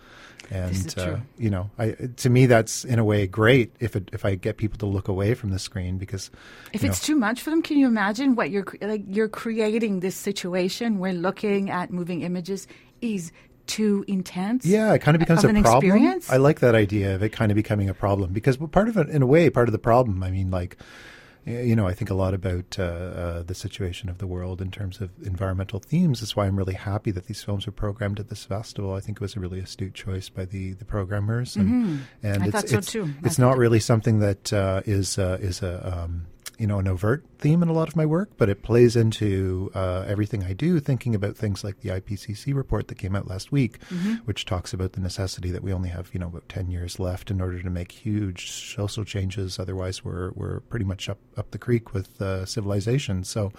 and 0.50 0.94
uh, 0.96 1.16
you 1.38 1.50
know, 1.50 1.70
I 1.78 1.96
to 2.18 2.30
me 2.30 2.46
that's 2.46 2.84
in 2.84 2.98
a 2.98 3.04
way 3.04 3.26
great 3.26 3.74
if 3.80 3.96
it 3.96 4.10
if 4.12 4.24
I 4.24 4.34
get 4.36 4.56
people 4.58 4.78
to 4.78 4.86
look 4.86 5.08
away 5.08 5.34
from 5.34 5.50
the 5.50 5.58
screen 5.58 5.98
because 5.98 6.30
If 6.72 6.84
it's 6.84 7.00
too 7.04 7.16
much 7.16 7.42
for 7.42 7.50
them, 7.50 7.62
can 7.62 7.78
you 7.78 7.86
imagine 7.86 8.34
what 8.36 8.50
you're 8.50 8.66
like? 8.80 9.02
You're 9.08 9.28
creating 9.28 10.00
this 10.00 10.16
situation 10.16 10.98
where 10.98 11.12
looking 11.12 11.70
at 11.70 11.90
moving 11.90 12.22
images 12.22 12.66
is 13.02 13.32
too 13.66 14.04
intense. 14.08 14.64
Yeah, 14.64 14.92
it 14.92 15.00
kind 15.00 15.14
of 15.14 15.20
becomes 15.20 15.44
of 15.44 15.50
a 15.50 15.54
an 15.54 15.62
problem. 15.62 15.84
experience? 15.84 16.30
I 16.30 16.36
like 16.36 16.60
that 16.60 16.74
idea 16.74 17.14
of 17.14 17.22
it 17.22 17.30
kind 17.30 17.52
of 17.52 17.56
becoming 17.56 17.88
a 17.88 17.94
problem 17.94 18.32
because 18.32 18.56
part 18.56 18.88
of 18.88 18.96
it, 18.96 19.08
in 19.08 19.22
a 19.22 19.26
way, 19.26 19.50
part 19.50 19.68
of 19.68 19.72
the 19.72 19.78
problem. 19.78 20.22
I 20.22 20.30
mean, 20.30 20.50
like 20.50 20.76
you 21.44 21.74
know, 21.74 21.88
I 21.88 21.92
think 21.92 22.08
a 22.08 22.14
lot 22.14 22.34
about 22.34 22.78
uh, 22.78 22.82
uh, 22.82 23.42
the 23.42 23.54
situation 23.54 24.08
of 24.08 24.18
the 24.18 24.28
world 24.28 24.62
in 24.62 24.70
terms 24.70 25.00
of 25.00 25.10
environmental 25.24 25.80
themes. 25.80 26.20
That's 26.20 26.36
why 26.36 26.46
I'm 26.46 26.56
really 26.56 26.74
happy 26.74 27.10
that 27.10 27.26
these 27.26 27.42
films 27.42 27.66
were 27.66 27.72
programmed 27.72 28.20
at 28.20 28.28
this 28.28 28.44
festival. 28.44 28.94
I 28.94 29.00
think 29.00 29.18
it 29.18 29.20
was 29.20 29.34
a 29.34 29.40
really 29.40 29.58
astute 29.58 29.94
choice 29.94 30.28
by 30.28 30.44
the, 30.44 30.74
the 30.74 30.84
programmers, 30.84 31.56
and, 31.56 31.68
mm-hmm. 31.68 31.96
and 32.22 32.42
I 32.44 32.46
it's 32.46 32.70
so 32.70 32.78
it's, 32.78 32.92
too. 32.92 33.10
it's 33.24 33.38
not 33.38 33.58
really 33.58 33.80
something 33.80 34.20
that 34.20 34.52
uh, 34.52 34.82
is 34.86 35.18
uh, 35.18 35.38
is 35.40 35.62
a 35.62 36.04
um, 36.04 36.26
you 36.58 36.66
know 36.66 36.78
an 36.78 36.88
overt 36.88 37.24
theme 37.38 37.62
in 37.62 37.68
a 37.68 37.72
lot 37.72 37.88
of 37.88 37.96
my 37.96 38.06
work, 38.06 38.30
but 38.36 38.48
it 38.48 38.62
plays 38.62 38.94
into 38.94 39.70
uh, 39.74 40.04
everything 40.06 40.44
I 40.44 40.52
do. 40.52 40.78
Thinking 40.80 41.14
about 41.14 41.36
things 41.36 41.64
like 41.64 41.80
the 41.80 41.88
IPCC 41.90 42.54
report 42.54 42.88
that 42.88 42.98
came 42.98 43.16
out 43.16 43.26
last 43.28 43.50
week, 43.50 43.78
Mm-hmm. 43.90 44.14
which 44.26 44.44
talks 44.44 44.72
about 44.72 44.92
the 44.92 45.00
necessity 45.00 45.50
that 45.50 45.62
we 45.62 45.72
only 45.72 45.88
have 45.88 46.10
you 46.12 46.20
know 46.20 46.28
about 46.28 46.48
ten 46.48 46.70
years 46.70 46.98
left 47.00 47.30
in 47.30 47.40
order 47.40 47.60
to 47.62 47.70
make 47.70 47.92
huge 47.92 48.50
social 48.50 49.04
changes. 49.04 49.58
Otherwise, 49.58 50.04
we're 50.04 50.30
we're 50.32 50.60
pretty 50.60 50.84
much 50.84 51.08
up 51.08 51.18
up 51.36 51.50
the 51.50 51.58
creek 51.58 51.92
with 51.94 52.20
uh, 52.22 52.44
civilization. 52.46 53.24
So, 53.24 53.52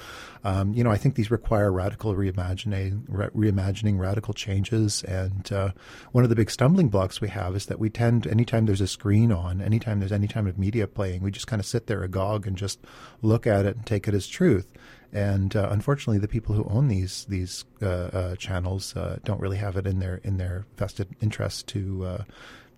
um, 0.44 0.74
you 0.74 0.84
know, 0.84 0.92
I 0.92 0.98
think 0.98 1.16
these 1.16 1.32
require 1.32 1.72
radical 1.72 2.14
reimagining, 2.16 3.04
re- 3.08 3.30
reimagining, 3.30 3.98
radical 4.00 4.34
changes. 4.34 5.04
And 5.04 5.52
uh, 5.52 5.72
one 6.12 6.24
of 6.24 6.30
the 6.30 6.36
big 6.36 6.52
stumbling 6.52 6.90
blocks 6.90 7.20
we 7.22 7.30
have 7.30 7.56
is 7.56 7.66
that 7.68 7.80
we 7.80 7.90
tend, 7.90 8.28
anytime 8.28 8.66
there's 8.66 8.82
a 8.82 8.88
screen 8.88 9.32
on, 9.32 9.62
anytime 9.62 10.00
there's 10.00 10.12
any 10.12 10.28
time 10.28 10.48
of 10.48 10.58
media 10.58 10.88
playing, 10.88 11.22
we 11.24 11.32
just 11.32 11.48
kind 11.48 11.60
of 11.60 11.66
sit 11.66 11.88
there 11.88 12.04
agog 12.04 12.46
and 12.48 12.58
just 12.58 12.80
look 13.22 13.48
at 13.48 13.66
it 13.66 13.76
and 13.76 13.86
take 13.86 14.08
it 14.08 14.14
as 14.14 14.28
truth. 14.28 14.68
And 15.12 15.56
uh, 15.56 15.68
unfortunately, 15.72 16.18
the 16.20 16.28
people 16.28 16.56
who 16.56 16.64
own 16.70 16.88
these 16.88 17.26
these 17.30 17.66
uh, 17.82 17.86
uh, 17.88 18.36
channels 18.38 18.96
uh, 18.96 19.20
don't 19.24 19.40
really 19.40 19.58
have 19.58 19.78
it 19.78 19.86
in 19.86 20.00
their 20.00 20.20
in 20.24 20.38
their 20.38 20.66
vested 20.78 21.08
interest 21.22 21.68
to 21.68 22.06
uh, 22.06 22.24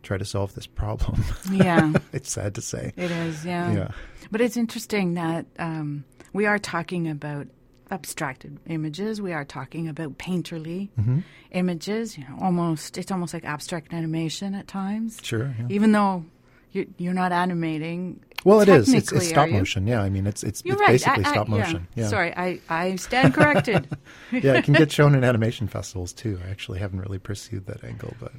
try 0.04 0.18
to 0.18 0.26
solve 0.26 0.54
this 0.54 0.68
problem. 0.68 1.24
Yeah, 1.50 1.94
it's 2.13 2.32
sad 2.32 2.56
to 2.56 2.62
say. 2.62 2.91
it 2.98 3.10
is. 3.12 3.46
Yeah. 3.46 3.72
Yeah. 3.74 3.88
But 4.32 4.41
it's 4.41 4.58
interesting 4.58 5.13
that 5.13 5.46
um, 5.60 6.04
we 6.34 6.46
are 6.46 6.60
talking 6.60 7.08
about 7.08 7.48
abstracted 7.89 8.60
images. 8.68 9.22
We 9.22 9.32
are 9.32 9.46
talking 9.46 9.88
about 9.88 10.18
painterly 10.18 10.89
Mm-hmm. 11.00 11.20
images. 11.52 12.18
You 12.18 12.26
know, 12.26 12.38
almost 12.41 12.98
it's 12.98 13.12
almost 13.12 13.34
like 13.34 13.46
abstract 13.46 13.94
animation 13.94 14.56
at 14.56 14.68
times. 14.68 15.20
Sure. 15.24 15.56
Yeah. 15.58 15.68
Even 15.70 15.94
though 15.94 16.26
you're, 16.74 16.86
you're 16.98 17.13
not 17.13 17.32
animating. 17.32 18.20
Well, 18.45 18.62
it 18.62 18.69
is. 18.69 18.93
It's, 18.93 19.12
it's 19.12 19.27
stop 19.27 19.49
motion. 19.49 19.88
Yeah, 19.88 20.01
I 20.01 20.10
mean, 20.10 20.27
it's 20.27 20.43
it's, 20.43 20.62
it's 20.63 20.79
right. 20.79 20.88
basically 20.88 21.25
I- 21.25 21.29
I- 21.29 21.31
stop 21.31 21.49
yeah. 21.49 21.58
motion. 21.58 21.88
Yeah. 21.95 22.08
Sorry, 22.08 22.34
I, 22.38 22.60
I 22.69 22.95
stand 22.95 23.34
corrected. 23.34 23.89
yeah, 24.31 24.53
it 24.53 24.63
can 24.63 24.75
get 24.75 24.91
shown 24.91 25.15
in 25.15 25.23
animation 25.23 25.67
festivals 25.67 26.13
too. 26.13 26.39
I 26.45 26.49
actually 26.51 26.79
haven't 26.79 27.01
really 27.01 27.17
pursued 27.19 27.65
that 27.65 27.84
angle, 27.84 28.13
but 28.19 28.31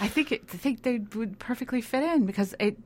I 0.00 0.08
think 0.08 0.32
it, 0.32 0.44
I 0.54 0.56
think 0.56 0.84
they 0.84 1.00
would 1.14 1.38
perfectly 1.38 1.80
fit 1.82 2.02
in 2.04 2.24
because 2.26 2.54
it. 2.60 2.78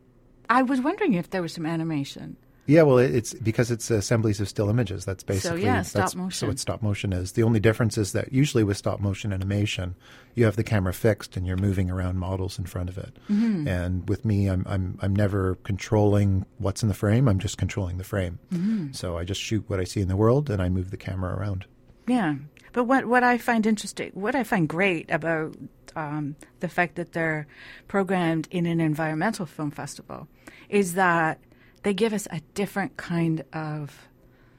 I 0.50 0.62
was 0.62 0.80
wondering 0.80 1.14
if 1.14 1.30
there 1.30 1.42
was 1.42 1.52
some 1.52 1.66
animation. 1.66 2.36
Yeah, 2.66 2.82
well, 2.82 2.98
it's 2.98 3.34
because 3.34 3.70
it's 3.70 3.90
assemblies 3.90 4.40
of 4.40 4.48
still 4.48 4.70
images. 4.70 5.04
That's 5.04 5.22
basically 5.22 5.60
so. 5.60 5.66
yeah, 5.66 5.82
stop 5.82 6.32
So 6.32 6.46
what 6.46 6.58
stop 6.58 6.82
motion 6.82 7.12
is. 7.12 7.32
The 7.32 7.42
only 7.42 7.60
difference 7.60 7.98
is 7.98 8.12
that 8.12 8.32
usually 8.32 8.64
with 8.64 8.76
stop 8.76 9.00
motion 9.00 9.32
animation, 9.32 9.94
you 10.34 10.46
have 10.46 10.56
the 10.56 10.64
camera 10.64 10.94
fixed 10.94 11.36
and 11.36 11.46
you're 11.46 11.58
moving 11.58 11.90
around 11.90 12.18
models 12.18 12.58
in 12.58 12.64
front 12.64 12.88
of 12.88 12.96
it. 12.96 13.16
Mm-hmm. 13.30 13.68
And 13.68 14.08
with 14.08 14.24
me, 14.24 14.46
I'm 14.48 14.64
I'm 14.66 14.98
I'm 15.02 15.14
never 15.14 15.56
controlling 15.56 16.46
what's 16.58 16.82
in 16.82 16.88
the 16.88 16.94
frame. 16.94 17.28
I'm 17.28 17.38
just 17.38 17.58
controlling 17.58 17.98
the 17.98 18.04
frame. 18.04 18.38
Mm-hmm. 18.52 18.92
So 18.92 19.18
I 19.18 19.24
just 19.24 19.40
shoot 19.40 19.64
what 19.68 19.78
I 19.78 19.84
see 19.84 20.00
in 20.00 20.08
the 20.08 20.16
world 20.16 20.48
and 20.48 20.62
I 20.62 20.70
move 20.70 20.90
the 20.90 20.96
camera 20.96 21.34
around. 21.36 21.66
Yeah, 22.06 22.36
but 22.72 22.84
what 22.84 23.06
what 23.06 23.22
I 23.22 23.36
find 23.36 23.66
interesting, 23.66 24.10
what 24.14 24.34
I 24.34 24.42
find 24.42 24.68
great 24.68 25.10
about 25.10 25.54
um, 25.96 26.36
the 26.60 26.68
fact 26.68 26.96
that 26.96 27.12
they're 27.12 27.46
programmed 27.88 28.48
in 28.50 28.66
an 28.66 28.80
environmental 28.80 29.46
film 29.46 29.70
festival 29.70 30.28
is 30.68 30.94
that 30.94 31.38
they 31.84 31.94
give 31.94 32.12
us 32.12 32.26
a 32.30 32.40
different 32.54 32.96
kind 32.96 33.44
of 33.52 34.08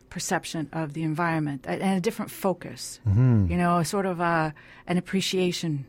perception 0.09 0.69
of 0.71 0.93
the 0.93 1.03
environment 1.03 1.65
and 1.67 1.81
a 1.97 1.99
different 1.99 2.31
focus. 2.31 3.01
Mm-hmm. 3.05 3.51
You 3.51 3.57
know, 3.57 3.83
sort 3.83 4.05
of 4.05 4.19
a, 4.21 4.53
an 4.87 4.97
appreciation 4.97 5.85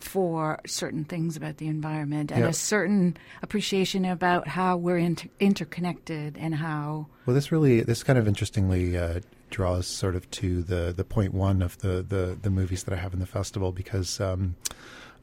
for 0.00 0.58
certain 0.66 1.04
things 1.04 1.36
about 1.36 1.56
the 1.58 1.66
environment 1.68 2.30
and 2.32 2.40
Yeah. 2.40 2.48
a 2.48 2.52
certain 2.52 3.16
appreciation 3.42 4.04
about 4.04 4.48
how 4.48 4.76
we're 4.76 4.98
inter- 4.98 5.28
interconnected 5.40 6.36
and 6.38 6.54
how 6.54 7.06
Well, 7.26 7.34
this 7.34 7.52
really, 7.52 7.80
this 7.82 8.02
kind 8.02 8.18
of 8.18 8.26
interestingly 8.26 8.96
uh, 8.96 9.20
draws 9.50 9.86
sort 9.86 10.16
of 10.16 10.30
to 10.30 10.62
the 10.62 10.92
the 10.96 11.04
point 11.04 11.34
one 11.34 11.60
of 11.60 11.78
the 11.78 12.02
the, 12.02 12.38
the 12.40 12.50
movies 12.50 12.84
that 12.84 12.94
I 12.94 12.96
have 12.96 13.12
in 13.14 13.20
the 13.20 13.26
festival 13.26 13.72
because. 13.72 14.20
Um, 14.20 14.54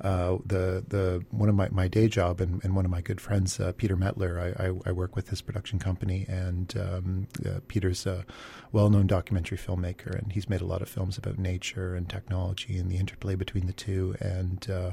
uh, 0.02 0.38
the 0.46 0.84
the 0.88 1.26
one 1.32 1.50
of 1.50 1.56
my, 1.56 1.70
my 1.70 1.88
day 1.88 2.08
job 2.08 2.40
and, 2.40 2.64
and 2.64 2.76
one 2.76 2.86
of 2.86 2.92
my 2.92 3.02
good 3.02 3.20
friends, 3.20 3.60
uh, 3.60 3.72
Peter 3.76 3.98
Mettler, 3.98 4.40
I, 4.40 4.68
I, 4.68 4.90
I 4.90 4.92
work 4.92 5.16
with 5.16 5.30
his 5.30 5.42
production 5.42 5.80
company, 5.80 6.26
and 6.28 6.74
um, 6.78 7.28
uh, 7.46 7.60
Peter's 7.68 8.06
a 8.06 8.26
well-known 8.72 9.08
documentary 9.08 9.58
filmmaker, 9.58 10.18
and 10.18 10.34
he's 10.34 10.50
made 10.50 10.62
a 10.62 10.66
lot 10.66 10.82
of 10.82 10.90
films 10.90 11.18
about 11.18 11.38
nature 11.38 11.96
and 11.96 12.10
technology 12.10 12.78
and 12.78 12.92
the 12.92 12.98
interplay 12.98 13.36
between 13.36 13.66
the 13.66 13.74
two. 13.74 14.16
And 14.20 14.70
uh, 14.70 14.92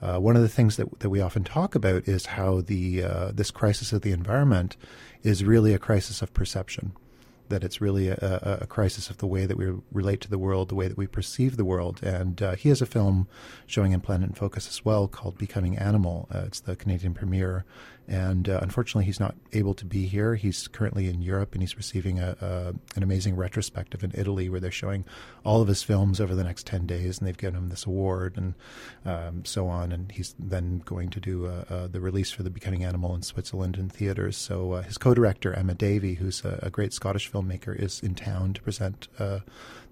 uh, 0.00 0.18
one 0.20 0.36
of 0.36 0.42
the 0.42 0.48
things 0.48 0.76
that 0.76 1.00
that 1.00 1.10
we 1.10 1.20
often 1.20 1.44
talk 1.44 1.74
about 1.74 2.06
is 2.06 2.26
how 2.26 2.60
the 2.60 3.02
uh, 3.02 3.32
this 3.32 3.50
crisis 3.50 3.92
of 3.92 4.02
the 4.02 4.12
environment 4.12 4.76
is 5.22 5.44
really 5.44 5.74
a 5.74 5.78
crisis 5.78 6.22
of 6.22 6.32
perception. 6.32 6.92
That 7.48 7.64
it's 7.64 7.80
really 7.80 8.08
a, 8.08 8.58
a, 8.62 8.66
crisis 8.66 9.10
of 9.10 9.18
the 9.18 9.26
way 9.26 9.46
that 9.46 9.56
we 9.56 9.72
relate 9.92 10.20
to 10.22 10.30
the 10.30 10.38
world, 10.38 10.68
the 10.68 10.74
way 10.74 10.88
that 10.88 10.96
we 10.96 11.06
perceive 11.06 11.56
the 11.56 11.64
world. 11.64 12.00
And 12.02 12.42
uh, 12.42 12.54
he 12.56 12.68
has 12.70 12.82
a 12.82 12.86
film 12.86 13.28
showing 13.66 13.92
in 13.92 14.00
Planet 14.00 14.36
Focus 14.36 14.68
as 14.68 14.84
well 14.84 15.08
called 15.08 15.38
Becoming 15.38 15.78
Animal. 15.78 16.28
Uh, 16.34 16.44
it's 16.46 16.60
the 16.60 16.76
Canadian 16.76 17.14
premiere. 17.14 17.64
And 18.08 18.48
uh, 18.48 18.60
unfortunately, 18.62 19.04
he's 19.04 19.18
not 19.18 19.34
able 19.52 19.74
to 19.74 19.84
be 19.84 20.06
here. 20.06 20.36
He's 20.36 20.68
currently 20.68 21.08
in 21.08 21.22
Europe 21.22 21.54
and 21.54 21.62
he's 21.62 21.76
receiving 21.76 22.20
a, 22.20 22.36
a, 22.40 22.74
an 22.94 23.02
amazing 23.02 23.34
retrospective 23.34 24.04
in 24.04 24.12
Italy 24.14 24.48
where 24.48 24.60
they're 24.60 24.70
showing 24.70 25.04
all 25.44 25.60
of 25.60 25.66
his 25.66 25.82
films 25.82 26.20
over 26.20 26.34
the 26.34 26.44
next 26.44 26.66
10 26.66 26.86
days. 26.86 27.18
And 27.18 27.26
they've 27.26 27.36
given 27.36 27.56
him 27.56 27.68
this 27.68 27.84
award 27.84 28.36
and 28.36 28.54
um, 29.04 29.44
so 29.44 29.66
on. 29.66 29.90
And 29.90 30.12
he's 30.12 30.34
then 30.38 30.82
going 30.84 31.10
to 31.10 31.20
do 31.20 31.46
uh, 31.46 31.64
uh, 31.68 31.86
the 31.88 32.00
release 32.00 32.30
for 32.30 32.44
the 32.44 32.50
Becoming 32.50 32.84
Animal 32.84 33.14
in 33.14 33.22
Switzerland 33.22 33.76
in 33.76 33.88
theaters. 33.88 34.36
So 34.36 34.72
uh, 34.72 34.82
his 34.82 34.98
co 34.98 35.12
director, 35.12 35.52
Emma 35.52 35.74
Davie, 35.74 36.14
who's 36.14 36.44
a, 36.44 36.60
a 36.62 36.70
great 36.70 36.92
Scottish 36.92 37.30
filmmaker, 37.30 37.74
is 37.74 38.00
in 38.00 38.14
town 38.14 38.52
to 38.54 38.62
present 38.62 39.08
uh, 39.18 39.40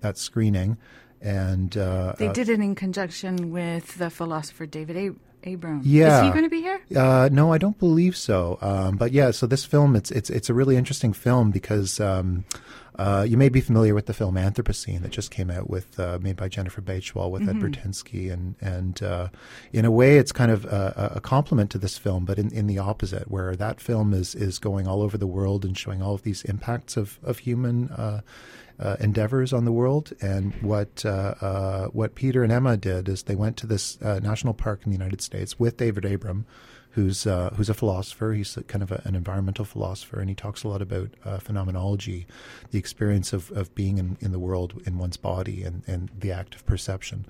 that 0.00 0.18
screening. 0.18 0.76
And 1.20 1.76
uh, 1.76 2.14
they 2.18 2.28
did 2.28 2.50
it 2.50 2.60
in 2.60 2.74
conjunction 2.74 3.50
with 3.50 3.96
the 3.96 4.10
philosopher 4.10 4.66
David 4.66 4.96
Ab- 4.96 5.18
Abram. 5.46 5.80
Yeah. 5.84 6.20
Is 6.20 6.26
he 6.26 6.30
going 6.32 6.44
to 6.44 6.50
be 6.50 6.60
here? 6.60 6.80
Uh, 6.96 7.28
no, 7.30 7.52
I 7.52 7.58
don't 7.58 7.78
believe 7.78 8.16
so. 8.16 8.58
Um, 8.60 8.96
but 8.96 9.12
yeah, 9.12 9.30
so 9.30 9.46
this 9.46 9.64
film, 9.64 9.96
it's 9.96 10.10
it's 10.10 10.30
it's 10.30 10.48
a 10.48 10.54
really 10.54 10.76
interesting 10.76 11.12
film 11.12 11.50
because 11.50 12.00
um, 12.00 12.44
uh, 12.96 13.26
you 13.28 13.36
may 13.36 13.48
be 13.48 13.60
familiar 13.60 13.94
with 13.94 14.06
the 14.06 14.14
film 14.14 14.36
Anthropocene 14.36 15.02
that 15.02 15.10
just 15.10 15.30
came 15.30 15.50
out 15.50 15.68
with 15.68 15.98
uh, 15.98 16.18
made 16.20 16.36
by 16.36 16.48
Jennifer 16.48 16.80
Baichwal 16.80 17.30
with 17.30 17.48
Ed 17.48 17.56
Burtynsky, 17.56 18.32
and 18.32 18.54
and 18.60 19.02
uh, 19.02 19.28
in 19.72 19.84
a 19.84 19.90
way, 19.90 20.18
it's 20.18 20.32
kind 20.32 20.50
of 20.50 20.64
a, 20.64 21.12
a 21.16 21.20
complement 21.20 21.70
to 21.70 21.78
this 21.78 21.98
film, 21.98 22.24
but 22.24 22.38
in, 22.38 22.52
in 22.52 22.66
the 22.66 22.78
opposite, 22.78 23.30
where 23.30 23.56
that 23.56 23.80
film 23.80 24.14
is 24.14 24.34
is 24.34 24.58
going 24.58 24.86
all 24.86 25.02
over 25.02 25.18
the 25.18 25.26
world 25.26 25.64
and 25.64 25.76
showing 25.76 26.02
all 26.02 26.14
of 26.14 26.22
these 26.22 26.42
impacts 26.42 26.96
of 26.96 27.18
of 27.22 27.38
human. 27.38 27.88
Uh, 27.90 28.20
uh, 28.78 28.96
endeavors 28.98 29.52
on 29.52 29.64
the 29.64 29.72
world. 29.72 30.12
And 30.20 30.52
what 30.60 31.04
uh, 31.04 31.34
uh, 31.40 31.86
what 31.88 32.14
Peter 32.14 32.42
and 32.42 32.52
Emma 32.52 32.76
did 32.76 33.08
is 33.08 33.22
they 33.22 33.36
went 33.36 33.56
to 33.58 33.66
this 33.66 34.00
uh, 34.02 34.20
national 34.20 34.54
park 34.54 34.80
in 34.84 34.90
the 34.90 34.98
United 34.98 35.20
States 35.20 35.58
with 35.58 35.76
David 35.76 36.04
Abram, 36.04 36.46
who's 36.94 37.26
uh, 37.26 37.50
who's 37.56 37.68
a 37.68 37.74
philosopher. 37.74 38.32
He's 38.32 38.56
kind 38.68 38.82
of 38.82 38.92
a, 38.92 39.02
an 39.04 39.16
environmental 39.16 39.64
philosopher, 39.64 40.20
and 40.20 40.28
he 40.28 40.34
talks 40.34 40.62
a 40.62 40.68
lot 40.68 40.80
about 40.80 41.10
uh, 41.24 41.38
phenomenology, 41.38 42.26
the 42.70 42.78
experience 42.78 43.32
of, 43.32 43.50
of 43.50 43.74
being 43.74 43.98
in, 43.98 44.16
in 44.20 44.30
the 44.30 44.38
world 44.38 44.80
in 44.86 44.96
one's 44.96 45.16
body, 45.16 45.64
and, 45.64 45.82
and 45.88 46.10
the 46.16 46.30
act 46.30 46.54
of 46.54 46.64
perception. 46.66 47.26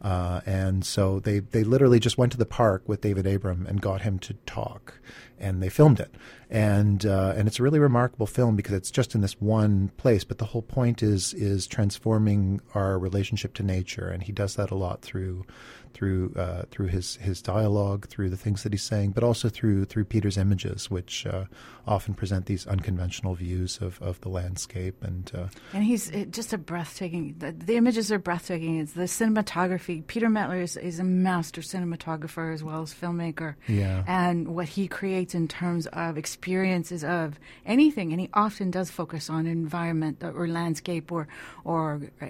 Uh, 0.00 0.40
and 0.46 0.84
so 0.84 1.18
they 1.18 1.40
they 1.40 1.64
literally 1.64 1.98
just 1.98 2.16
went 2.16 2.30
to 2.32 2.38
the 2.38 2.46
park 2.46 2.82
with 2.86 3.00
David 3.00 3.26
Abram 3.26 3.66
and 3.66 3.80
got 3.80 4.02
him 4.02 4.20
to 4.20 4.34
talk, 4.46 5.00
and 5.38 5.60
they 5.60 5.68
filmed 5.68 5.98
it. 5.98 6.14
And 6.48 7.04
uh, 7.04 7.34
and 7.36 7.48
it's 7.48 7.58
a 7.58 7.62
really 7.64 7.80
remarkable 7.80 8.26
film 8.26 8.54
because 8.54 8.74
it's 8.74 8.92
just 8.92 9.16
in 9.16 9.20
this 9.20 9.40
one 9.40 9.88
place, 9.96 10.22
but 10.22 10.38
the 10.38 10.46
whole 10.46 10.62
point 10.62 11.02
is 11.02 11.34
is 11.34 11.66
transforming 11.66 12.60
our 12.72 12.96
relationship 12.98 13.52
to 13.54 13.64
nature, 13.64 14.08
and 14.08 14.22
he 14.22 14.32
does 14.32 14.54
that 14.54 14.70
a 14.70 14.76
lot 14.76 15.02
through 15.02 15.44
through 15.94 16.32
uh, 16.36 16.62
through 16.70 16.86
his 16.86 17.16
his 17.16 17.42
dialogue, 17.42 18.06
through 18.08 18.30
the 18.30 18.36
things 18.36 18.62
that 18.62 18.72
he's 18.72 18.82
saying, 18.82 19.12
but 19.12 19.24
also 19.24 19.48
through 19.48 19.84
through 19.86 20.04
Peter's 20.04 20.36
images, 20.36 20.90
which 20.90 21.26
uh, 21.26 21.44
often 21.86 22.14
present 22.14 22.46
these 22.46 22.66
unconventional 22.66 23.34
views 23.34 23.78
of, 23.80 24.00
of 24.02 24.20
the 24.20 24.28
landscape. 24.28 25.02
And 25.02 25.30
uh, 25.34 25.46
And 25.72 25.84
he's 25.84 26.10
it, 26.10 26.32
just 26.32 26.52
a 26.52 26.58
breathtaking. 26.58 27.36
The, 27.38 27.52
the 27.52 27.76
images 27.76 28.12
are 28.12 28.18
breathtaking. 28.18 28.78
It's 28.78 28.92
the 28.92 29.02
cinematography. 29.02 30.06
Peter 30.06 30.28
Mettler 30.28 30.62
is, 30.62 30.76
is 30.76 30.98
a 30.98 31.04
master 31.04 31.62
cinematographer 31.62 32.52
as 32.52 32.62
well 32.62 32.82
as 32.82 32.92
filmmaker. 32.92 33.54
Yeah. 33.66 34.04
And 34.06 34.48
what 34.48 34.68
he 34.68 34.86
creates 34.86 35.34
in 35.34 35.48
terms 35.48 35.86
of 35.88 36.18
experiences 36.18 37.02
of 37.04 37.40
anything, 37.64 38.12
and 38.12 38.20
he 38.20 38.28
often 38.34 38.70
does 38.70 38.90
focus 38.90 39.30
on 39.30 39.46
environment 39.46 40.22
or 40.22 40.46
landscape 40.46 41.10
or 41.10 41.26
or 41.64 42.02
uh, 42.20 42.26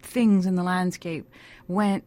things 0.00 0.46
in 0.46 0.54
the 0.54 0.62
landscape 0.62 1.30
when 1.66 2.02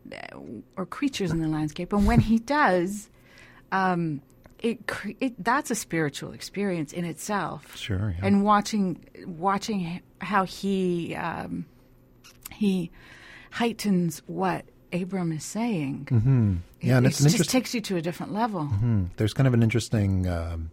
or 0.75 0.85
creatures 0.85 1.31
in 1.31 1.41
the 1.41 1.47
landscape. 1.47 1.93
And 1.93 2.05
when 2.05 2.19
he 2.19 2.39
does. 2.39 3.09
Um, 3.71 4.21
it, 4.59 4.85
cre- 4.85 5.11
it 5.19 5.43
that's 5.43 5.71
a 5.71 5.75
spiritual 5.75 6.33
experience 6.33 6.93
in 6.93 7.03
itself. 7.05 7.75
Sure, 7.75 8.13
yeah. 8.17 8.25
And 8.27 8.43
watching 8.43 9.03
watching 9.25 10.01
how 10.19 10.43
he 10.43 11.15
um, 11.15 11.65
he 12.53 12.91
heightens 13.51 14.21
what 14.27 14.65
Abram 14.93 15.31
is 15.31 15.43
saying. 15.43 16.09
Mm-hmm. 16.11 16.55
Yeah, 16.81 16.97
and 16.97 17.05
it 17.05 17.09
it's 17.09 17.19
an 17.21 17.23
just 17.23 17.35
interest- 17.35 17.49
takes 17.49 17.73
you 17.73 17.81
to 17.81 17.97
a 17.97 18.01
different 18.01 18.33
level. 18.33 18.65
Hmm. 18.65 19.05
There's 19.17 19.33
kind 19.33 19.47
of 19.47 19.53
an 19.53 19.63
interesting 19.63 20.27
um, 20.27 20.69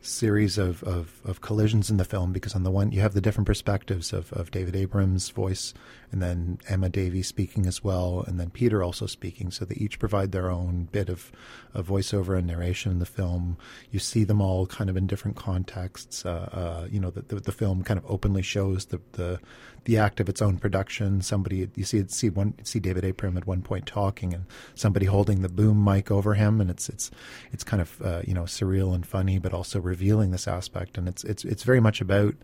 series 0.00 0.58
of, 0.58 0.82
of, 0.84 1.20
of 1.24 1.40
collisions 1.40 1.90
in 1.90 1.96
the 1.96 2.04
film 2.04 2.32
because 2.32 2.54
on 2.54 2.62
the 2.62 2.70
one 2.70 2.92
you 2.92 3.00
have 3.00 3.14
the 3.14 3.20
different 3.20 3.46
perspectives 3.46 4.12
of, 4.12 4.32
of 4.32 4.50
David 4.50 4.76
Abrams' 4.76 5.30
voice 5.30 5.74
and 6.10 6.22
then 6.22 6.58
Emma 6.68 6.88
Davie 6.88 7.22
speaking 7.22 7.66
as 7.66 7.82
well 7.82 8.24
and 8.26 8.38
then 8.38 8.50
Peter 8.50 8.82
also 8.82 9.06
speaking. 9.06 9.50
So 9.50 9.64
they 9.64 9.74
each 9.74 9.98
provide 9.98 10.32
their 10.32 10.50
own 10.50 10.88
bit 10.90 11.08
of, 11.08 11.32
of 11.74 11.88
voiceover 11.88 12.38
and 12.38 12.46
narration 12.46 12.92
in 12.92 12.98
the 12.98 13.06
film. 13.06 13.58
You 13.90 13.98
see 13.98 14.24
them 14.24 14.40
all 14.40 14.66
kind 14.66 14.88
of 14.88 14.96
in 14.96 15.06
different 15.06 15.36
contexts. 15.36 16.24
Uh, 16.24 16.48
uh, 16.52 16.88
you 16.90 17.00
know 17.00 17.10
the, 17.10 17.22
the, 17.22 17.40
the 17.40 17.52
film 17.52 17.82
kind 17.82 17.98
of 17.98 18.04
openly 18.08 18.42
shows 18.42 18.86
the, 18.86 19.00
the 19.12 19.40
the 19.84 19.96
act 19.96 20.20
of 20.20 20.28
its 20.28 20.42
own 20.42 20.58
production. 20.58 21.22
Somebody 21.22 21.68
you 21.74 21.84
see 21.84 22.04
see 22.08 22.28
one 22.28 22.54
see 22.62 22.78
David 22.78 23.04
Abram 23.04 23.36
at 23.36 23.46
one 23.46 23.62
point 23.62 23.86
talking 23.86 24.34
and 24.34 24.44
somebody 24.74 25.06
holding 25.06 25.40
the 25.40 25.48
boom 25.48 25.82
mic 25.82 26.10
over 26.10 26.34
him 26.34 26.60
and 26.60 26.70
it's 26.70 26.88
it's 26.88 27.10
it's 27.52 27.64
kind 27.64 27.80
of 27.80 28.02
uh, 28.02 28.22
you 28.26 28.34
know 28.34 28.42
surreal 28.42 28.94
and 28.94 29.06
funny 29.06 29.38
but 29.38 29.54
also 29.54 29.80
revealing 29.88 30.30
this 30.30 30.46
aspect 30.46 30.98
and 30.98 31.08
it's 31.08 31.24
it's 31.24 31.44
it's 31.44 31.62
very 31.62 31.80
much 31.80 32.00
about 32.00 32.34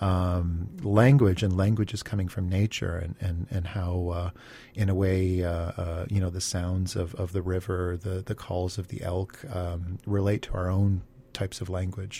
um, 0.00 0.68
language 0.82 1.42
and 1.42 1.56
language 1.56 1.92
is 1.92 2.02
coming 2.02 2.28
from 2.28 2.48
nature 2.48 2.96
and 2.96 3.14
and 3.20 3.46
and 3.50 3.66
how 3.68 4.08
uh, 4.08 4.30
in 4.74 4.88
a 4.88 4.94
way 4.94 5.42
uh, 5.42 5.50
uh, 5.50 6.06
you 6.08 6.20
know 6.20 6.30
the 6.30 6.40
sounds 6.40 6.94
of, 6.96 7.14
of 7.16 7.32
the 7.32 7.42
river 7.42 7.98
the 8.00 8.22
the 8.22 8.34
calls 8.34 8.78
of 8.78 8.88
the 8.88 9.02
elk 9.02 9.44
um, 9.52 9.98
relate 10.06 10.42
to 10.42 10.52
our 10.54 10.70
own 10.70 11.02
types 11.40 11.58
of 11.62 11.66
language 11.80 12.16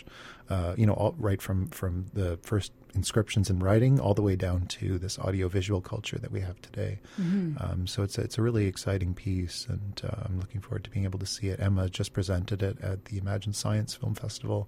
uh, 0.54 0.72
you 0.80 0.86
know 0.88 0.96
all, 1.02 1.14
right 1.28 1.40
from 1.46 1.58
from 1.80 1.92
the 2.20 2.28
first 2.50 2.70
inscriptions 2.94 3.46
in 3.52 3.58
writing 3.66 3.94
all 4.04 4.14
the 4.20 4.22
way 4.28 4.36
down 4.36 4.60
to 4.66 4.98
this 5.04 5.18
audiovisual 5.26 5.80
culture 5.92 6.18
that 6.22 6.32
we 6.36 6.40
have 6.48 6.58
today 6.68 6.92
Mm-hmm. 7.20 7.48
um, 7.64 7.80
so 7.92 8.02
it's 8.06 8.16
a, 8.18 8.22
it's 8.26 8.38
a 8.38 8.42
really 8.48 8.66
exciting 8.72 9.12
piece 9.14 9.58
and 9.74 9.94
uh, 10.08 10.24
I'm 10.26 10.36
looking 10.42 10.60
forward 10.64 10.84
to 10.84 10.90
being 10.94 11.04
able 11.10 11.18
to 11.26 11.30
see 11.36 11.48
it 11.52 11.58
Emma 11.68 11.84
just 12.00 12.10
presented 12.18 12.62
it 12.68 12.76
at 12.90 12.98
the 13.06 13.16
Imagine 13.24 13.52
Science 13.62 13.90
Film 14.00 14.14
Festival 14.14 14.60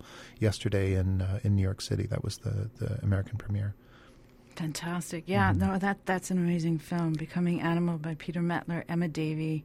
yesterday 0.47 0.89
in 1.01 1.09
uh, 1.23 1.39
in 1.45 1.51
New 1.57 1.67
York 1.71 1.81
City 1.91 2.07
that 2.13 2.23
was 2.27 2.35
the 2.47 2.55
the 2.81 2.91
American 3.09 3.37
premiere 3.45 3.75
Fantastic. 4.57 5.25
Yeah, 5.27 5.51
Mm-hmm. 5.53 5.61
no, 5.73 5.79
that 5.79 5.99
that's 6.05 6.31
an 6.31 6.39
amazing 6.39 6.79
film. 6.79 7.13
Becoming 7.15 7.61
Animal 7.63 7.97
by 7.99 8.15
Peter 8.25 8.41
Mettler, 8.41 8.85
Emma 8.89 9.09
Davie, 9.09 9.65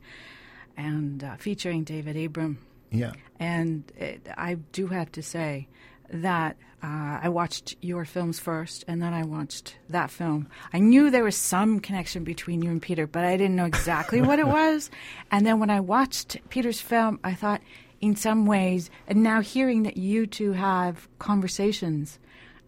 and 0.78 1.24
uh, 1.24 1.36
featuring 1.38 1.84
David 1.84 2.15
Abram. 2.15 2.60
Yeah 2.91 3.13
And 3.39 3.84
it, 3.98 4.28
I 4.38 4.56
do 4.71 4.88
have 4.88 5.12
to 5.13 5.21
say 5.21 5.67
that 6.10 6.58
uh, 6.84 7.19
I 7.24 7.30
watched 7.30 7.76
your 7.82 8.06
films 8.06 8.39
first, 8.39 8.86
and 8.88 9.02
then 9.02 9.12
I 9.13 9.24
watched 9.24 9.78
that 9.89 10.12
film. 10.12 10.48
I 10.71 10.78
knew 10.80 11.10
there 11.10 11.24
was 11.24 11.36
some 11.36 11.80
connection 11.80 12.24
between 12.24 12.62
you 12.62 12.69
and 12.69 12.82
Peter, 12.82 13.08
but 13.08 13.26
I 13.26 13.38
didn't 13.38 13.56
know 13.56 13.65
exactly 13.65 14.21
what 14.21 14.38
it 14.38 14.48
was. 14.60 14.91
And 15.32 15.48
then 15.48 15.60
when 15.60 15.71
I 15.71 15.80
watched 15.80 16.38
Peter's 16.50 16.80
film, 16.80 17.19
I 17.24 17.34
thought, 17.34 17.62
in 18.02 18.15
some 18.15 18.45
ways, 18.45 18.91
and 19.08 19.24
now 19.24 19.41
hearing 19.41 19.84
that 19.84 19.98
you 19.98 20.28
two 20.28 20.52
have 20.52 21.08
conversations 21.17 22.19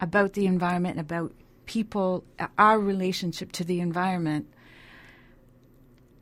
about 0.02 0.34
the 0.34 0.48
environment, 0.48 1.00
about 1.00 1.32
people, 1.68 2.24
our 2.58 2.80
relationship 2.80 3.52
to 3.52 3.64
the 3.64 3.82
environment. 3.82 4.48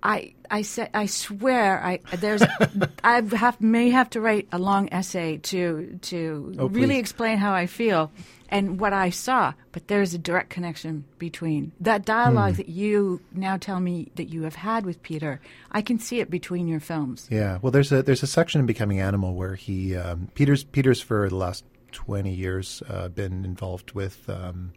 I 0.05 0.33
I 0.51 0.61
say 0.61 0.87
I 0.93 1.07
swear 1.07 1.83
I 1.83 1.99
there's 2.17 2.43
I 3.03 3.21
have 3.35 3.59
may 3.59 3.89
have 3.89 4.09
to 4.11 4.21
write 4.21 4.47
a 4.51 4.59
long 4.59 4.89
essay 4.93 5.37
to 5.51 5.97
to 6.03 6.53
Oh, 6.59 6.67
really 6.69 6.95
please. 6.95 6.99
explain 6.99 7.37
how 7.39 7.53
I 7.53 7.65
feel 7.65 8.11
and 8.49 8.79
what 8.79 8.93
I 8.93 9.09
saw. 9.09 9.53
But 9.71 9.87
there's 9.87 10.13
a 10.13 10.19
direct 10.19 10.51
connection 10.51 11.03
between 11.17 11.71
that 11.81 12.05
dialogue 12.05 12.53
Hmm. 12.53 12.57
that 12.57 12.69
you 12.69 13.19
now 13.33 13.57
tell 13.57 13.79
me 13.79 14.11
that 14.15 14.29
you 14.29 14.43
have 14.43 14.55
had 14.55 14.85
with 14.85 15.01
Peter. 15.01 15.41
I 15.71 15.81
can 15.81 15.97
see 15.97 16.19
it 16.19 16.29
between 16.29 16.67
your 16.67 16.79
films. 16.79 17.27
Yeah, 17.31 17.57
well, 17.61 17.71
there's 17.71 17.91
a 17.91 18.03
there's 18.03 18.21
a 18.23 18.27
section 18.27 18.59
in 18.61 18.67
Becoming 18.67 18.99
Animal 19.01 19.33
where 19.33 19.55
he 19.55 19.95
um, 19.97 20.29
Peter's 20.35 20.63
Peter's 20.63 21.01
for 21.01 21.27
the 21.29 21.35
last 21.35 21.63
twenty 21.91 22.33
years 22.35 22.83
uh, 22.87 23.07
been 23.09 23.43
involved 23.45 23.93
with 23.93 24.29
um, 24.29 24.71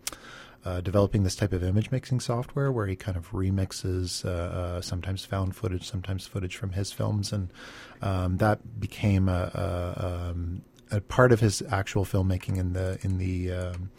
uh, 0.64 0.80
developing 0.80 1.22
this 1.22 1.36
type 1.36 1.52
of 1.52 1.62
image 1.62 1.90
mixing 1.90 2.20
software 2.20 2.70
where 2.70 2.86
he 2.86 2.96
kind 2.96 3.16
of 3.16 3.30
remixes 3.30 4.24
uh, 4.24 4.28
uh, 4.28 4.80
sometimes 4.80 5.24
found 5.24 5.54
footage, 5.54 5.88
sometimes 5.88 6.26
footage 6.26 6.56
from 6.56 6.72
his 6.72 6.92
films, 6.92 7.32
and 7.32 7.52
um, 8.02 8.36
that 8.38 8.80
became 8.80 9.28
a, 9.28 9.50
a, 9.54 10.30
um, 10.30 10.62
a 10.90 11.00
part 11.00 11.32
of 11.32 11.40
his 11.40 11.62
actual 11.70 12.04
filmmaking 12.04 12.58
in 12.58 12.72
the 12.72 12.98
in 13.02 13.18
the 13.18 13.52
um, 13.52 13.90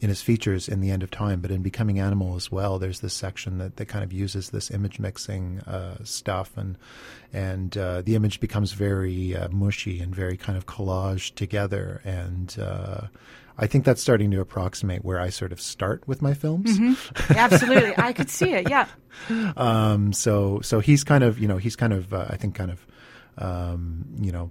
in 0.00 0.08
his 0.08 0.20
features 0.20 0.68
in 0.68 0.80
the 0.80 0.90
end 0.90 1.02
of 1.02 1.10
time, 1.10 1.40
but 1.40 1.50
in 1.50 1.62
Becoming 1.62 1.98
Animal 1.98 2.36
as 2.36 2.52
well, 2.52 2.78
there's 2.78 3.00
this 3.00 3.14
section 3.14 3.58
that, 3.58 3.76
that 3.76 3.86
kind 3.86 4.04
of 4.04 4.12
uses 4.12 4.50
this 4.50 4.70
image 4.70 4.98
mixing 4.98 5.60
uh, 5.60 5.96
stuff, 6.04 6.56
and 6.56 6.76
and 7.32 7.76
uh, 7.76 8.02
the 8.02 8.14
image 8.14 8.40
becomes 8.40 8.72
very 8.72 9.34
uh, 9.34 9.48
mushy 9.48 10.00
and 10.00 10.14
very 10.14 10.36
kind 10.36 10.56
of 10.58 10.66
collage 10.66 11.34
together, 11.34 12.00
and 12.04 12.56
uh, 12.60 13.06
I 13.58 13.66
think 13.66 13.84
that's 13.84 14.02
starting 14.02 14.30
to 14.32 14.40
approximate 14.40 15.04
where 15.04 15.18
I 15.20 15.30
sort 15.30 15.50
of 15.52 15.60
start 15.60 16.06
with 16.06 16.20
my 16.20 16.34
films. 16.34 16.78
Absolutely, 17.30 17.94
I 17.96 18.12
could 18.12 18.28
see 18.30 18.52
it. 18.52 18.68
Yeah, 18.68 18.86
Um, 19.56 20.12
so 20.12 20.60
so 20.62 20.80
he's 20.80 21.02
kind 21.04 21.24
of 21.24 21.38
you 21.38 21.48
know 21.48 21.56
he's 21.56 21.76
kind 21.76 21.92
of 21.92 22.12
uh, 22.12 22.26
I 22.28 22.36
think 22.36 22.54
kind 22.54 22.70
of 22.70 22.86
um, 23.38 24.04
you 24.20 24.32
know 24.32 24.50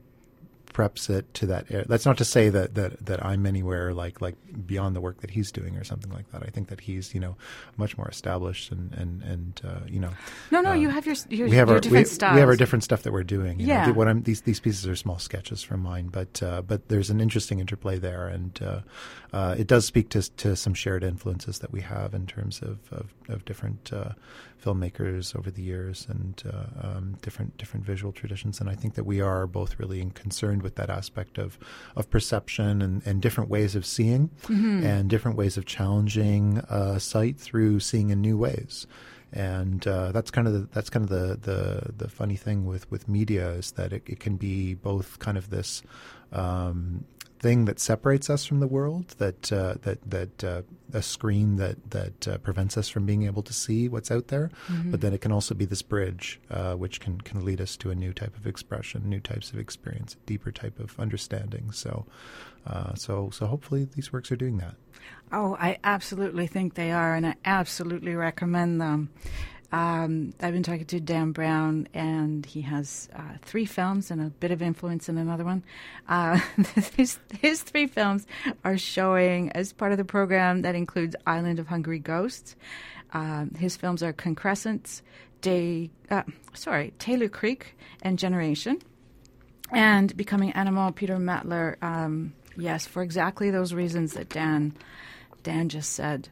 preps 0.76 1.10
it 1.10 1.34
to 1.36 1.46
that. 1.46 1.72
Air. 1.72 1.86
That's 1.88 2.06
not 2.06 2.18
to 2.18 2.26
say 2.26 2.50
that, 2.50 2.76
that 2.76 3.06
that 3.06 3.26
I'm 3.26 3.46
anywhere 3.46 3.94
like 3.94 4.20
like 4.20 4.36
beyond 4.68 4.94
the 4.96 5.00
work 5.00 5.22
that 5.22 5.32
he's 5.32 5.50
doing 5.52 5.78
or 5.78 5.86
something 5.86 6.12
like 6.12 6.30
that. 6.32 6.44
I 6.44 6.50
think 6.50 6.68
that 6.68 6.82
he's 6.82 7.14
you 7.14 7.22
know 7.22 7.38
much 7.78 7.98
more 7.98 8.10
established 8.10 8.72
and 8.72 8.94
and 8.94 9.24
and 9.24 9.62
uh, 9.64 9.80
you 9.88 10.02
know 10.02 10.12
no, 10.52 10.60
no, 10.60 10.72
uh, 10.72 10.74
you 10.74 10.90
have 10.90 11.06
your 11.06 11.16
your, 11.30 11.48
we 11.48 11.56
have 11.56 11.70
your 11.70 11.78
our 11.78 11.82
different 11.82 12.08
we, 12.08 12.14
styles. 12.14 12.34
we 12.36 12.40
have 12.42 12.50
our 12.50 12.58
different 12.58 12.84
stuff 12.84 13.04
that 13.04 13.14
we're 13.14 13.24
doing. 13.24 13.60
you 13.60 13.68
know. 13.68 13.74
Yeah. 13.74 13.86
The- 13.88 13.94
what 13.94 14.10
I'm 14.10 14.24
these 14.24 14.42
these 14.42 14.60
pieces 14.60 14.86
are 14.86 14.98
small 14.98 15.18
sketches 15.18 15.64
from 15.64 15.80
mine, 15.80 16.10
but 16.12 16.44
uh, 16.44 16.62
but 16.62 16.90
there's 16.90 17.10
an 17.10 17.22
interesting 17.22 17.60
interplay 17.62 17.98
there, 17.98 18.28
and 18.28 18.60
uh, 18.62 18.82
uh, 19.32 19.56
it 19.58 19.68
does 19.68 19.86
speak 19.86 20.10
to 20.10 20.30
to 20.38 20.58
some 20.58 20.74
shared 20.74 21.06
influences 21.06 21.60
that 21.60 21.72
we 21.72 21.82
have 21.82 22.14
in 22.14 22.28
terms 22.28 22.62
of 22.62 22.80
of, 22.92 23.14
of 23.30 23.46
different 23.46 23.94
uh, 23.94 24.10
filmmakers 24.66 25.36
over 25.36 25.52
the 25.52 25.62
years 25.62 26.08
and 26.10 26.44
uh, 26.52 26.88
um, 26.88 27.18
different 27.22 27.58
different 27.58 27.86
visual 27.86 28.12
traditions. 28.12 28.60
And 28.60 28.70
I 28.70 28.76
think 28.76 28.96
that 28.96 29.06
we 29.06 29.22
are 29.22 29.46
both 29.48 29.80
really 29.80 30.04
concerned 30.14 30.62
with 30.64 30.76
that 30.76 30.90
aspect 30.90 31.38
of 31.38 31.60
of 31.96 32.10
perception 32.10 32.82
and, 32.82 33.06
and 33.06 33.22
different 33.22 33.50
ways 33.50 33.76
of 33.76 33.86
seeing 33.86 34.30
and 34.86 35.10
different 35.10 35.38
ways 35.38 35.58
of 35.58 35.66
challenging 35.66 36.60
uh, 36.70 36.98
sight 37.00 37.38
through 37.38 37.80
seeing 37.80 38.10
in 38.10 38.22
new 38.22 38.38
ways 38.38 38.88
and 39.34 39.86
uh, 39.86 40.12
that's 40.14 40.32
kind 40.32 40.48
of 40.48 40.54
the, 40.54 40.70
that's 40.72 40.90
kind 40.90 41.04
of 41.04 41.10
the, 41.10 41.38
the 41.52 41.94
the 41.98 42.10
funny 42.10 42.38
thing 42.38 42.66
with 42.66 42.90
with 42.90 43.08
media 43.08 43.50
is 43.52 43.72
that 43.72 43.92
it, 43.92 44.04
it 44.08 44.20
can 44.20 44.38
be 44.38 44.74
both 44.74 45.20
kind 45.20 45.38
of 45.38 45.50
this 45.50 45.84
um, 46.32 47.04
thing 47.46 47.66
that 47.66 47.80
separates 47.80 48.28
us 48.28 48.44
from 48.44 48.60
the 48.60 48.66
world 48.66 49.10
that 49.20 49.54
uh, 49.54 49.76
that 49.84 50.00
that 50.10 50.44
uh, 50.44 50.62
a 50.94 51.02
screen 51.04 51.58
that 51.58 51.78
that 51.92 52.28
uh, 52.28 52.38
prevents 52.40 52.76
us 52.76 52.90
from 52.90 53.06
being 53.06 53.22
able 53.24 53.44
to 53.44 53.54
see 53.54 53.88
what's 53.88 54.10
out 54.10 54.30
there, 54.30 54.50
but 54.86 55.02
then 55.02 55.14
it 55.14 55.22
can 55.22 55.32
also 55.32 55.54
be 55.54 55.66
this 55.66 55.84
bridge 55.84 56.40
uh, 56.50 56.74
which 56.74 57.00
can 57.00 57.22
can 57.22 57.46
lead 57.46 57.62
us 57.62 57.78
to 57.78 57.92
a 57.92 57.96
new 57.96 58.14
type 58.14 58.36
of 58.36 58.48
expression, 58.48 59.08
new 59.08 59.20
types 59.20 59.52
of 59.52 59.60
experience, 59.60 60.16
a 60.16 60.26
deeper 60.26 60.52
type 60.52 60.80
of 60.80 61.00
understanding. 61.00 61.72
So. 61.72 62.06
Uh, 62.68 62.96
so, 62.96 63.30
so 63.30 63.46
hopefully 63.46 63.88
these 63.94 64.12
works 64.12 64.32
are 64.32 64.36
doing 64.36 64.58
that. 64.58 64.74
Oh, 65.32 65.56
I 65.60 65.78
absolutely 65.84 66.48
think 66.48 66.74
they 66.74 66.92
are, 66.92 67.14
and 67.14 67.28
I 67.28 67.36
absolutely 67.46 68.16
recommend 68.16 68.82
them. 68.82 69.12
Um, 69.72 70.34
I've 70.40 70.54
been 70.54 70.64
talking 70.64 70.86
to 70.86 71.00
Dan 71.00 71.32
Browne, 71.32 71.88
and 71.94 72.46
he 72.46 72.62
has 72.62 73.10
uh, 73.16 73.38
three 73.42 73.66
films 73.66 74.12
and 74.12 74.22
a 74.22 74.30
bit 74.30 74.52
of 74.52 74.62
influence 74.62 75.10
in 75.10 75.18
another 75.18 75.44
one. 75.44 75.64
Uh, 76.08 76.40
his, 76.96 77.20
his 77.40 77.62
three 77.62 77.88
films 77.88 78.26
are 78.64 78.78
showing 78.78 79.52
as 79.52 79.74
part 79.74 79.92
of 79.92 79.98
the 79.98 80.06
program 80.06 80.62
that 80.62 80.76
includes 80.76 81.16
Island 81.26 81.60
of 81.60 81.68
Hungry 81.68 82.00
Ghosts. 82.00 82.56
Um, 83.14 83.52
his 83.58 83.76
films 83.76 84.04
are 84.04 84.14
Concrescence, 84.14 85.02
Day, 85.42 85.90
uh, 86.10 86.24
sorry, 86.54 86.94
Taylor 87.00 87.30
Creek, 87.30 87.76
and 88.02 88.18
Generation. 88.18 88.80
And 89.72 90.16
Becoming 90.16 90.52
Animal, 90.52 90.92
Peter 90.92 91.18
Mettler, 91.18 91.82
um, 91.84 92.34
yes, 92.56 92.86
for 92.86 93.02
exactly 93.02 93.52
those 93.52 93.74
reasons 93.74 94.14
that 94.14 94.30
Dan 94.30 94.74
Dan 95.46 95.70
just 95.70 95.94
said. 95.94 96.30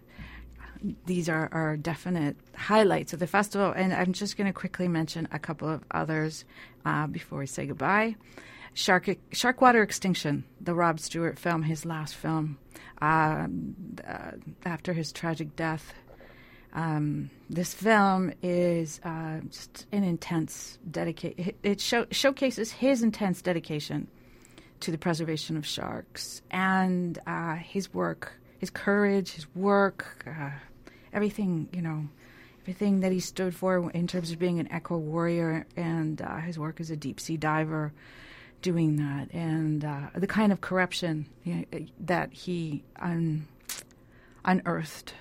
These 1.06 1.30
are, 1.30 1.50
are 1.52 1.78
definite 1.78 2.36
highlights 2.56 3.13
of 3.13 3.19
the 3.19 3.28
festival, 3.28 3.72
and 3.72 3.93
I'm 3.93 4.13
just 4.13 4.38
going 4.38 4.48
to 4.48 4.54
quickly 4.54 4.88
mention 4.88 5.28
a 5.32 5.39
couple 5.39 5.69
of 5.69 5.84
others 5.91 6.46
uh, 6.86 7.08
before 7.08 7.39
we 7.39 7.48
say 7.48 7.65
goodbye. 7.65 8.15
Shark 8.74 9.06
Sharkwater 9.32 9.84
Extinction, 9.84 10.43
the 10.60 10.74
Rob 10.74 11.00
Stewart 11.00 11.38
film, 11.38 11.63
his 11.63 11.86
last 11.86 12.15
film, 12.15 12.58
um, 13.02 13.76
uh, 14.08 14.32
after 14.65 14.93
his 14.93 15.12
tragic 15.12 15.56
death. 15.56 15.93
Um, 16.74 17.30
this 17.50 17.74
film 17.74 18.34
is 18.41 19.00
uh, 19.04 19.41
just 19.50 19.86
an 19.91 20.04
intense 20.04 20.80
dedication. 20.89 21.54
It 21.62 21.80
show- 21.80 22.08
showcases 22.10 22.72
his 22.72 23.04
intense 23.04 23.43
dedication 23.43 24.08
to 24.80 24.91
the 24.91 24.98
preservation 24.98 25.56
of 25.56 25.65
sharks. 25.65 26.41
And 26.52 27.19
uh, 27.28 27.56
his 27.56 27.93
work, 27.93 28.34
his 28.58 28.69
courage, 28.69 29.32
his 29.32 29.48
work, 29.56 30.26
uh, 30.28 30.50
everything, 31.13 31.69
you 31.71 31.82
know, 31.82 32.08
everything 32.62 33.02
that 33.02 33.12
he 33.12 33.19
stood 33.19 33.56
for 33.56 33.91
in 33.91 34.08
terms 34.08 34.32
of 34.32 34.39
being 34.39 34.60
an 34.60 34.69
eco 34.73 34.97
warrior 34.97 35.65
and 35.76 36.21
uh, 36.21 36.38
his 36.38 36.58
work 36.58 36.80
as 36.80 36.89
a 36.89 36.95
deep 36.95 37.19
sea 37.19 37.38
diver 37.38 37.93
doing 38.62 38.95
that 38.95 39.30
and 39.34 39.84
uh, 39.84 40.08
the 40.15 40.28
kind 40.28 40.52
of 40.52 40.62
corruption 40.62 41.28
you 41.43 41.56
know, 41.56 41.86
that 41.99 42.32
he 42.32 42.84
un- 42.99 43.45
unearthed 44.45 45.13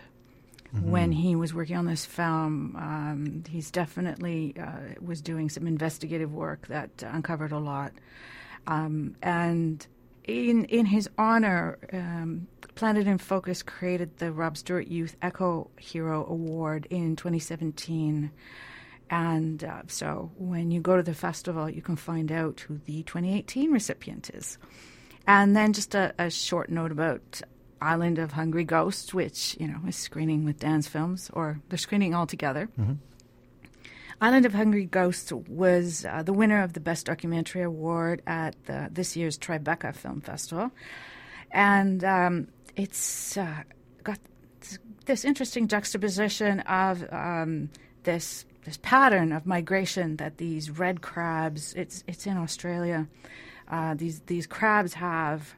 mm-hmm. 0.75 0.91
when 0.91 1.13
he 1.13 1.35
was 1.37 1.53
working 1.53 1.77
on 1.77 1.87
this 1.87 2.05
film. 2.05 2.77
Um, 2.77 3.45
he's 3.49 3.71
definitely 3.71 4.55
uh, 4.59 4.95
was 5.01 5.21
doing 5.21 5.49
some 5.49 5.67
investigative 5.67 6.33
work 6.33 6.69
that 6.69 7.03
uncovered 7.03 7.53
a 7.53 7.59
lot. 7.59 7.93
Um, 8.67 9.17
and 9.23 9.85
in 10.25 10.65
in 10.67 10.87
his 10.87 11.09
honor, 11.19 11.79
um, 11.93 12.47
Planet 12.75 13.07
in 13.07 13.19
Focus 13.19 13.63
created 13.63 14.19
the 14.19 14.33
Rob 14.33 14.57
Stewart 14.57 14.89
Youth 14.89 15.17
Eco 15.23 15.71
Hero 15.79 16.27
Award 16.27 16.87
in 16.91 17.17
2017. 17.17 18.31
And 19.11 19.63
uh, 19.63 19.83
so 19.89 20.31
when 20.37 20.71
you 20.71 20.81
go 20.81 20.97
to 20.97 21.03
the 21.03 21.15
festival, 21.15 21.69
you 21.69 21.83
can 21.83 21.97
find 21.97 22.33
out 22.33 22.61
who 22.61 22.79
the 22.79 23.03
2018 23.03 23.71
recipient 23.71 24.31
is. 24.31 24.57
And 25.27 25.55
then 25.55 25.75
just 25.75 25.95
a, 25.95 26.15
a 26.19 26.31
short 26.31 26.71
note 26.71 26.93
about 26.93 27.43
Island 27.81 28.19
of 28.19 28.33
Hungry 28.33 28.65
Ghosts, 28.65 29.13
which, 29.13 29.57
you 29.61 29.69
know, 29.69 29.81
is 29.87 29.97
screening 29.97 30.45
with 30.45 30.61
Dan's 30.61 30.89
films, 30.89 31.31
or 31.35 31.61
they're 31.69 31.79
screening 31.79 32.15
all 32.15 32.27
together. 32.27 32.69
Mm-hmm. 32.81 32.95
Island 34.23 34.47
of 34.47 34.55
Hungry 34.55 34.85
Ghosts 34.85 35.33
was 35.33 36.05
uh, 36.05 36.23
the 36.23 36.33
winner 36.33 36.63
of 36.63 36.75
the 36.75 36.81
Best 36.81 37.07
Documentary 37.07 37.63
Award 37.63 38.23
at 38.25 38.55
the, 38.67 38.89
this 38.89 39.17
year's 39.17 39.37
Tribeca 39.37 39.93
Film 39.97 40.21
Festival. 40.21 40.71
And 41.51 42.05
um, 42.05 42.47
it's 42.77 43.37
uh, 43.37 43.65
got 44.05 44.21
this 45.07 45.25
interesting 45.25 45.67
juxtaposition 45.67 46.61
of 46.61 47.05
um, 47.13 47.69
this 48.05 48.45
this 48.65 48.79
pattern 48.81 49.33
of 49.33 49.45
migration 49.45 50.19
that 50.19 50.39
these 50.39 50.71
red 50.71 51.03
crabs 51.03 51.75
it's 51.75 52.05
it's 52.07 52.25
in 52.25 52.37
Australia 52.37 53.09
uh, 53.69 53.95
these 53.95 54.21
these 54.27 54.47
crabs 54.47 54.95
have 54.95 55.57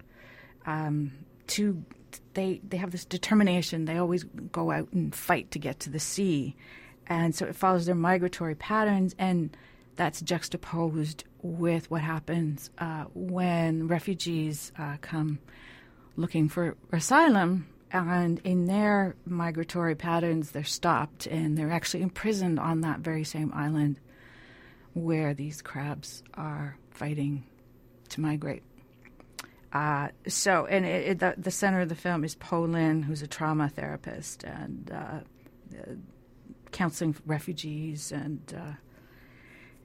um, 0.64 1.12
to 1.48 1.85
they 2.33 2.62
they 2.66 2.79
have 2.79 2.92
this 2.92 3.05
determination 3.05 3.85
they 3.85 3.98
always 3.98 4.24
go 4.53 4.70
out 4.70 4.90
and 4.92 5.14
fight 5.14 5.50
to 5.50 5.59
get 5.59 5.81
to 5.81 5.90
the 5.90 6.00
sea 6.00 6.57
and 7.07 7.35
so 7.35 7.47
it 7.47 7.57
follows 7.57 7.87
their 7.87 7.95
migratory 7.95 8.55
patterns 8.55 9.14
and 9.19 9.57
that's 9.97 10.21
juxtaposed 10.21 11.25
with 11.43 11.90
what 11.90 12.01
happens 12.01 12.71
uh, 12.79 13.05
when 13.14 13.87
refugees 13.87 14.73
uh, 14.79 14.97
come 15.01 15.38
looking 16.17 16.49
for 16.49 16.77
asylum 16.93 17.67
and 17.95 18.40
in 18.43 18.67
their 18.67 19.14
migratory 19.25 19.95
patterns, 19.95 20.51
they're 20.51 20.64
stopped 20.64 21.27
and 21.27 21.57
they're 21.57 21.71
actually 21.71 22.03
imprisoned 22.03 22.59
on 22.59 22.81
that 22.81 23.01
very 23.01 23.23
same 23.23 23.53
island 23.55 24.01
where 24.95 25.33
these 25.33 25.62
crabs 25.62 26.25
are 26.35 26.77
fighting 26.90 27.45
to 28.09 28.21
migrate. 28.21 28.64
Uh, 29.73 30.09
so, 30.27 30.67
and 30.67 30.85
it, 30.85 31.09
it, 31.09 31.19
the, 31.21 31.35
the, 31.37 31.51
center 31.53 31.81
of 31.81 31.88
the 31.88 31.95
film 31.95 32.25
is 32.25 32.35
Poh 32.35 32.62
Lin, 32.62 33.03
who's 33.03 33.23
a 33.23 33.29
trauma 33.29 33.69
therapist 33.69 34.43
and 34.43 34.90
uh, 34.93 35.21
counseling 36.75 37.17
refugees, 37.25 38.13
and 38.13 38.43
uh, 38.55 38.75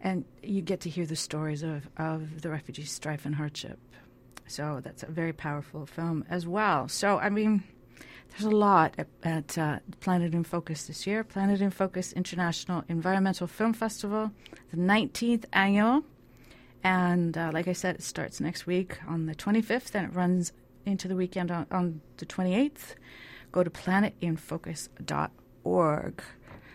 and 0.02 0.26
you 0.42 0.62
get 0.62 0.82
to 0.82 0.90
hear 0.90 1.06
the 1.06 1.16
stories 1.16 1.64
of, 1.64 1.88
of 1.98 2.42
the 2.42 2.50
refugee 2.50 2.84
strife 2.84 3.26
and 3.26 3.36
hardship. 3.36 3.80
So 4.48 4.82
that's 4.84 5.04
a 5.04 5.12
very 5.12 5.32
powerful 5.34 5.86
film 5.86 6.26
as 6.30 6.48
well. 6.48 6.88
So, 6.88 7.20
I 7.20 7.30
mean, 7.30 7.64
there's 8.30 8.46
a 8.46 8.50
lot 8.50 8.96
at, 8.98 9.08
at 9.24 9.58
uh, 9.58 9.80
Planet 10.00 10.34
in 10.34 10.44
Focus 10.44 10.88
this 10.88 11.06
year. 11.06 11.24
Planet 11.24 11.62
in 11.62 11.70
Focus 11.70 12.12
International 12.14 12.84
Environmental 12.90 13.46
Film 13.46 13.74
Festival, 13.74 14.32
the 14.72 14.78
19th 14.78 15.46
annual. 15.54 16.04
And 16.84 17.38
uh, 17.38 17.52
like 17.54 17.68
I 17.68 17.74
said, 17.74 17.94
it 17.96 18.04
starts 18.04 18.40
next 18.40 18.66
week 18.66 18.98
on 19.08 19.28
the 19.28 19.36
25th 19.36 19.94
and 19.94 20.08
it 20.08 20.16
runs 20.16 20.52
into 20.86 21.08
the 21.08 21.16
weekend 21.16 21.52
on, 21.52 21.68
on 21.70 22.02
the 22.18 22.26
28th. 22.26 22.96
Go 23.52 23.64
to 23.64 23.70
planetinfocus.org. 23.70 26.24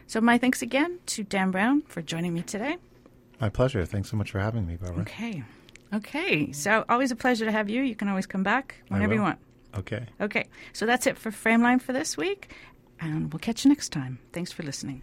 So, 0.07 0.21
my 0.21 0.39
thanks 0.39 0.63
again 0.63 0.99
to 1.07 1.25
Dan 1.25 1.51
Browne 1.51 1.83
for 1.83 2.03
joining 2.03 2.35
me 2.35 2.43
today. 2.43 2.77
My 3.41 3.49
pleasure. 3.49 3.85
Thanks 3.85 4.11
so 4.11 4.17
much 4.17 4.31
for 4.31 4.39
having 4.39 4.67
me, 4.67 4.77
Barbara. 4.77 5.03
Okay. 5.03 5.43
Okay. 5.93 6.53
So, 6.53 6.85
always 6.89 7.11
a 7.11 7.17
pleasure 7.17 7.45
to 7.45 7.53
have 7.53 7.69
you. 7.69 7.83
You 7.83 7.97
can 7.97 8.09
always 8.09 8.27
come 8.27 8.43
back 8.43 8.77
whenever 8.89 9.15
you 9.15 9.23
want. 9.23 9.39
Okay. 9.77 10.07
Okay. 10.21 10.47
So 10.73 10.87
that's 10.87 11.07
it 11.07 11.19
for 11.19 11.31
Frameline 11.31 11.81
for 11.81 11.93
this 11.93 12.17
week, 12.17 12.53
and 13.01 13.33
we'll 13.33 13.41
catch 13.41 13.65
you 13.65 13.69
next 13.71 13.91
time. 13.91 14.19
Thanks 14.33 14.53
for 14.53 14.63
listening. 14.63 15.03